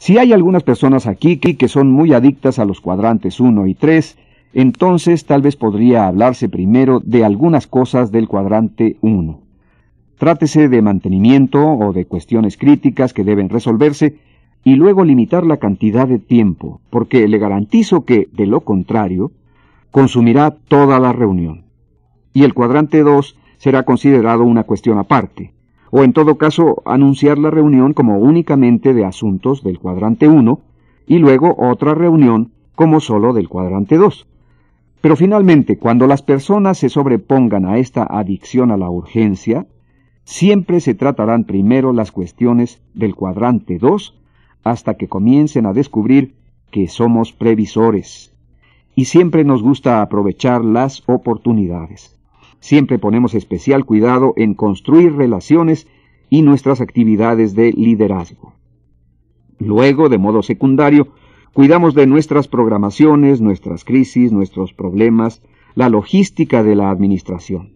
Si 0.00 0.16
hay 0.16 0.32
algunas 0.32 0.62
personas 0.62 1.06
aquí 1.06 1.36
que 1.36 1.68
son 1.68 1.92
muy 1.92 2.14
adictas 2.14 2.58
a 2.58 2.64
los 2.64 2.80
cuadrantes 2.80 3.38
1 3.38 3.66
y 3.66 3.74
3, 3.74 4.16
entonces 4.54 5.26
tal 5.26 5.42
vez 5.42 5.56
podría 5.56 6.06
hablarse 6.06 6.48
primero 6.48 7.00
de 7.00 7.22
algunas 7.22 7.66
cosas 7.66 8.10
del 8.10 8.26
cuadrante 8.26 8.96
1. 9.02 9.40
Trátese 10.16 10.70
de 10.70 10.80
mantenimiento 10.80 11.62
o 11.62 11.92
de 11.92 12.06
cuestiones 12.06 12.56
críticas 12.56 13.12
que 13.12 13.24
deben 13.24 13.50
resolverse, 13.50 14.16
y 14.64 14.76
luego 14.76 15.04
limitar 15.04 15.44
la 15.44 15.58
cantidad 15.58 16.08
de 16.08 16.18
tiempo, 16.18 16.80
porque 16.88 17.28
le 17.28 17.36
garantizo 17.36 18.06
que, 18.06 18.26
de 18.32 18.46
lo 18.46 18.62
contrario, 18.62 19.32
consumirá 19.90 20.50
toda 20.50 20.98
la 20.98 21.12
reunión. 21.12 21.64
Y 22.32 22.44
el 22.44 22.54
cuadrante 22.54 23.02
2 23.02 23.36
será 23.58 23.82
considerado 23.82 24.44
una 24.44 24.64
cuestión 24.64 24.96
aparte, 24.96 25.52
o 25.90 26.04
en 26.04 26.12
todo 26.12 26.38
caso 26.38 26.82
anunciar 26.84 27.38
la 27.38 27.50
reunión 27.50 27.92
como 27.92 28.18
únicamente 28.18 28.94
de 28.94 29.04
asuntos 29.04 29.62
del 29.62 29.78
cuadrante 29.78 30.28
1 30.28 30.60
y 31.06 31.18
luego 31.18 31.56
otra 31.58 31.94
reunión 31.94 32.52
como 32.74 33.00
solo 33.00 33.32
del 33.32 33.48
cuadrante 33.48 33.96
2. 33.96 34.26
Pero 35.00 35.16
finalmente, 35.16 35.78
cuando 35.78 36.06
las 36.06 36.22
personas 36.22 36.78
se 36.78 36.88
sobrepongan 36.88 37.64
a 37.64 37.78
esta 37.78 38.04
adicción 38.04 38.70
a 38.70 38.76
la 38.76 38.90
urgencia, 38.90 39.66
siempre 40.24 40.80
se 40.80 40.94
tratarán 40.94 41.44
primero 41.44 41.92
las 41.92 42.12
cuestiones 42.12 42.82
del 42.94 43.14
cuadrante 43.14 43.78
2 43.78 44.16
hasta 44.62 44.94
que 44.94 45.08
comiencen 45.08 45.66
a 45.66 45.72
descubrir 45.72 46.36
que 46.70 46.86
somos 46.86 47.32
previsores. 47.32 48.34
Y 48.94 49.06
siempre 49.06 49.44
nos 49.44 49.62
gusta 49.62 50.02
aprovechar 50.02 50.64
las 50.64 51.02
oportunidades. 51.06 52.19
Siempre 52.60 52.98
ponemos 52.98 53.34
especial 53.34 53.84
cuidado 53.84 54.34
en 54.36 54.54
construir 54.54 55.14
relaciones 55.14 55.88
y 56.28 56.42
nuestras 56.42 56.80
actividades 56.80 57.54
de 57.54 57.72
liderazgo. 57.72 58.54
Luego, 59.58 60.08
de 60.08 60.18
modo 60.18 60.42
secundario, 60.42 61.08
cuidamos 61.52 61.94
de 61.94 62.06
nuestras 62.06 62.48
programaciones, 62.48 63.40
nuestras 63.40 63.84
crisis, 63.84 64.32
nuestros 64.32 64.72
problemas, 64.72 65.42
la 65.74 65.88
logística 65.88 66.62
de 66.62 66.76
la 66.76 66.90
administración. 66.90 67.72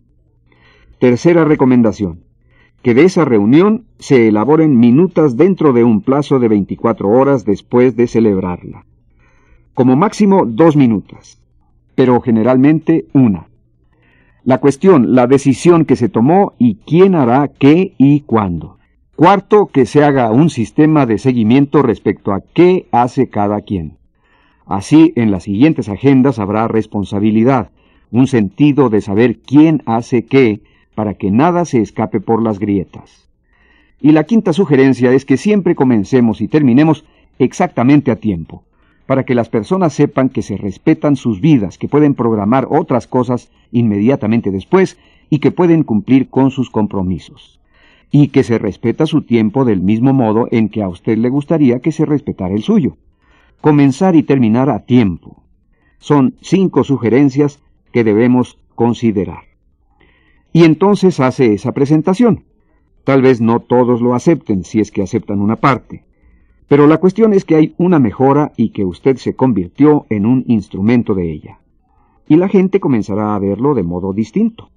Tercera 0.99 1.45
recomendación 1.45 2.21
que 2.85 2.93
de 2.93 3.05
esa 3.05 3.25
reunión 3.25 3.87
se 3.99 4.29
elaboren 4.29 4.79
minutas 4.79 5.39
dentro 5.39 5.73
de 5.73 5.85
un 5.85 6.03
plazo 6.03 6.39
de 6.39 6.49
24 6.49 7.09
horas 7.09 7.47
después 7.47 7.97
de 7.97 8.07
celebrarla. 8.07 8.85
Como 9.73 9.97
máximo 9.97 10.45
dos 10.45 10.77
minutas, 10.77 11.41
pero 11.95 12.21
generalmente 12.21 13.07
una. 13.15 13.47
La 14.45 14.59
cuestión, 14.59 15.15
la 15.15 15.27
decisión 15.27 15.87
que 15.87 15.97
se 15.97 16.11
tomó 16.11 16.53
y 16.59 16.75
quién 16.87 17.15
hará 17.15 17.49
qué 17.49 17.95
y 17.97 18.21
cuándo. 18.21 18.79
Cuarto, 19.17 19.67
que 19.67 19.87
se 19.87 20.05
haga 20.05 20.31
un 20.31 20.51
sistema 20.51 21.07
de 21.07 21.17
seguimiento 21.17 21.81
respecto 21.81 22.31
a 22.31 22.43
qué 22.53 22.87
hace 22.93 23.31
cada 23.31 23.63
quien. 23.63 23.97
Así, 24.67 25.15
en 25.17 25.31
las 25.31 25.45
siguientes 25.45 25.89
agendas 25.89 26.39
habrá 26.39 26.69
responsabilidad, 26.69 27.71
un 28.11 28.27
sentido 28.27 28.91
de 28.91 29.01
saber 29.01 29.39
quién 29.39 29.83
hace 29.87 30.27
qué, 30.27 30.61
para 30.95 31.15
que 31.15 31.31
nada 31.31 31.65
se 31.65 31.81
escape 31.81 32.21
por 32.21 32.43
las 32.43 32.59
grietas. 32.59 33.31
Y 33.99 34.13
la 34.13 34.25
quinta 34.25 34.53
sugerencia 34.53 35.13
es 35.13 35.25
que 35.25 35.39
siempre 35.39 35.75
comencemos 35.75 36.43
y 36.43 36.49
terminemos 36.49 37.07
exactamente 37.39 38.11
a 38.11 38.17
tiempo, 38.17 38.63
para 39.07 39.25
que 39.25 39.35
las 39.35 39.49
personas 39.49 39.93
sepan 39.93 40.29
que 40.29 40.43
se 40.43 40.57
respetan 40.57 41.17
sus 41.17 41.41
vidas, 41.41 41.79
que 41.79 41.89
pueden 41.89 42.15
programar 42.15 42.67
otras 42.71 43.07
cosas 43.07 43.51
inmediatamente 43.73 44.51
después 44.51 44.99
y 45.31 45.39
que 45.39 45.51
pueden 45.51 45.83
cumplir 45.83 46.29
con 46.29 46.51
sus 46.51 46.71
compromisos, 46.71 47.61
y 48.11 48.29
que 48.29 48.43
se 48.43 48.59
respeta 48.59 49.07
su 49.07 49.23
tiempo 49.23 49.65
del 49.65 49.81
mismo 49.81 50.13
modo 50.13 50.49
en 50.51 50.69
que 50.69 50.83
a 50.83 50.89
usted 50.89 51.19
le 51.19 51.29
gustaría 51.29 51.81
que 51.81 51.93
se 51.93 52.07
respetara 52.07 52.55
el 52.55 52.63
suyo. 52.63 52.97
Comenzar 53.61 54.15
y 54.17 54.23
terminar 54.23 54.71
a 54.71 54.81
tiempo. 54.81 55.43
Son 55.99 56.35
cinco 56.41 56.85
sugerencias 56.85 57.61
que 57.93 58.05
debemos 58.05 58.59
considerar 58.75 59.55
y 60.55 60.63
entonces 60.65 61.21
hace 61.21 61.53
esa 61.53 61.73
presentación. 61.73 62.45
Tal 63.03 63.21
vez 63.21 63.43
no 63.43 63.61
todos 63.61 64.01
lo 64.01 64.15
acepten 64.15 64.65
si 64.65 64.81
es 64.81 64.91
que 64.91 65.03
aceptan 65.03 65.41
una 65.41 65.57
parte, 65.57 66.05
pero 66.69 66.87
la 66.87 66.99
cuestión 66.99 67.33
es 67.33 67.45
que 67.45 67.57
hay 67.57 67.75
una 67.77 67.99
mejora 67.99 68.53
y 68.57 68.71
que 68.71 68.85
usted 68.85 69.17
se 69.17 69.35
convirtió 69.35 70.07
en 70.11 70.27
un 70.27 70.45
instrumento 70.47 71.15
de 71.15 71.31
ella. 71.31 71.61
Y 72.29 72.37
la 72.37 72.49
gente 72.49 72.81
comenzará 72.81 73.35
a 73.35 73.39
verlo 73.39 73.75
de 73.75 73.83
modo 73.83 74.13
distinto. 74.13 74.71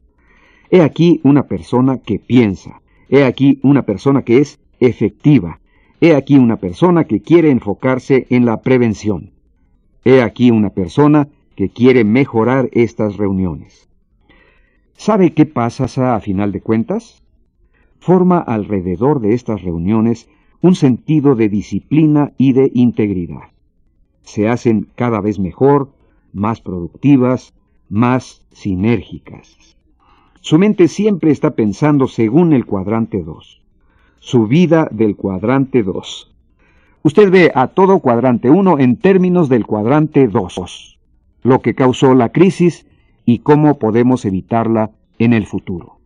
He 0.69 0.81
aquí 0.81 1.21
una 1.23 1.47
persona 1.47 1.99
que 1.99 2.19
piensa, 2.19 2.81
he 3.09 3.23
aquí 3.23 3.59
una 3.63 3.83
persona 3.83 4.23
que 4.23 4.39
es 4.39 4.59
efectiva, 4.79 5.61
he 6.01 6.13
aquí 6.13 6.37
una 6.37 6.57
persona 6.57 7.05
que 7.05 7.21
quiere 7.21 7.51
enfocarse 7.51 8.27
en 8.29 8.45
la 8.45 8.61
prevención, 8.61 9.31
he 10.03 10.21
aquí 10.21 10.51
una 10.51 10.71
persona 10.71 11.29
que 11.55 11.69
quiere 11.69 12.03
mejorar 12.03 12.69
estas 12.73 13.15
reuniones. 13.17 13.89
¿Sabe 14.93 15.33
qué 15.33 15.45
pasa 15.45 16.15
a 16.15 16.19
final 16.19 16.51
de 16.51 16.61
cuentas? 16.61 17.23
Forma 17.99 18.39
alrededor 18.39 19.21
de 19.21 19.33
estas 19.33 19.61
reuniones 19.61 20.29
un 20.61 20.75
sentido 20.75 21.35
de 21.35 21.49
disciplina 21.49 22.33
y 22.37 22.53
de 22.53 22.71
integridad. 22.73 23.51
Se 24.23 24.49
hacen 24.49 24.87
cada 24.95 25.21
vez 25.21 25.39
mejor, 25.39 25.89
más 26.33 26.61
productivas, 26.61 27.53
más 27.89 28.45
sinérgicas. 28.51 29.57
Su 30.41 30.57
mente 30.59 30.87
siempre 30.87 31.31
está 31.31 31.51
pensando 31.51 32.07
según 32.07 32.53
el 32.53 32.65
cuadrante 32.65 33.23
2. 33.23 33.61
Su 34.19 34.47
vida 34.47 34.87
del 34.91 35.15
cuadrante 35.15 35.83
2. 35.83 36.33
Usted 37.03 37.31
ve 37.31 37.51
a 37.53 37.67
todo 37.67 37.99
cuadrante 37.99 38.49
1 38.49 38.79
en 38.79 38.97
términos 38.97 39.49
del 39.49 39.65
cuadrante 39.65 40.27
2, 40.27 40.99
lo 41.43 41.61
que 41.61 41.75
causó 41.75 42.13
la 42.15 42.29
crisis 42.29 42.85
y 43.25 43.39
cómo 43.39 43.77
podemos 43.77 44.25
evitarla 44.25 44.91
en 45.19 45.33
el 45.33 45.45
futuro. 45.45 45.96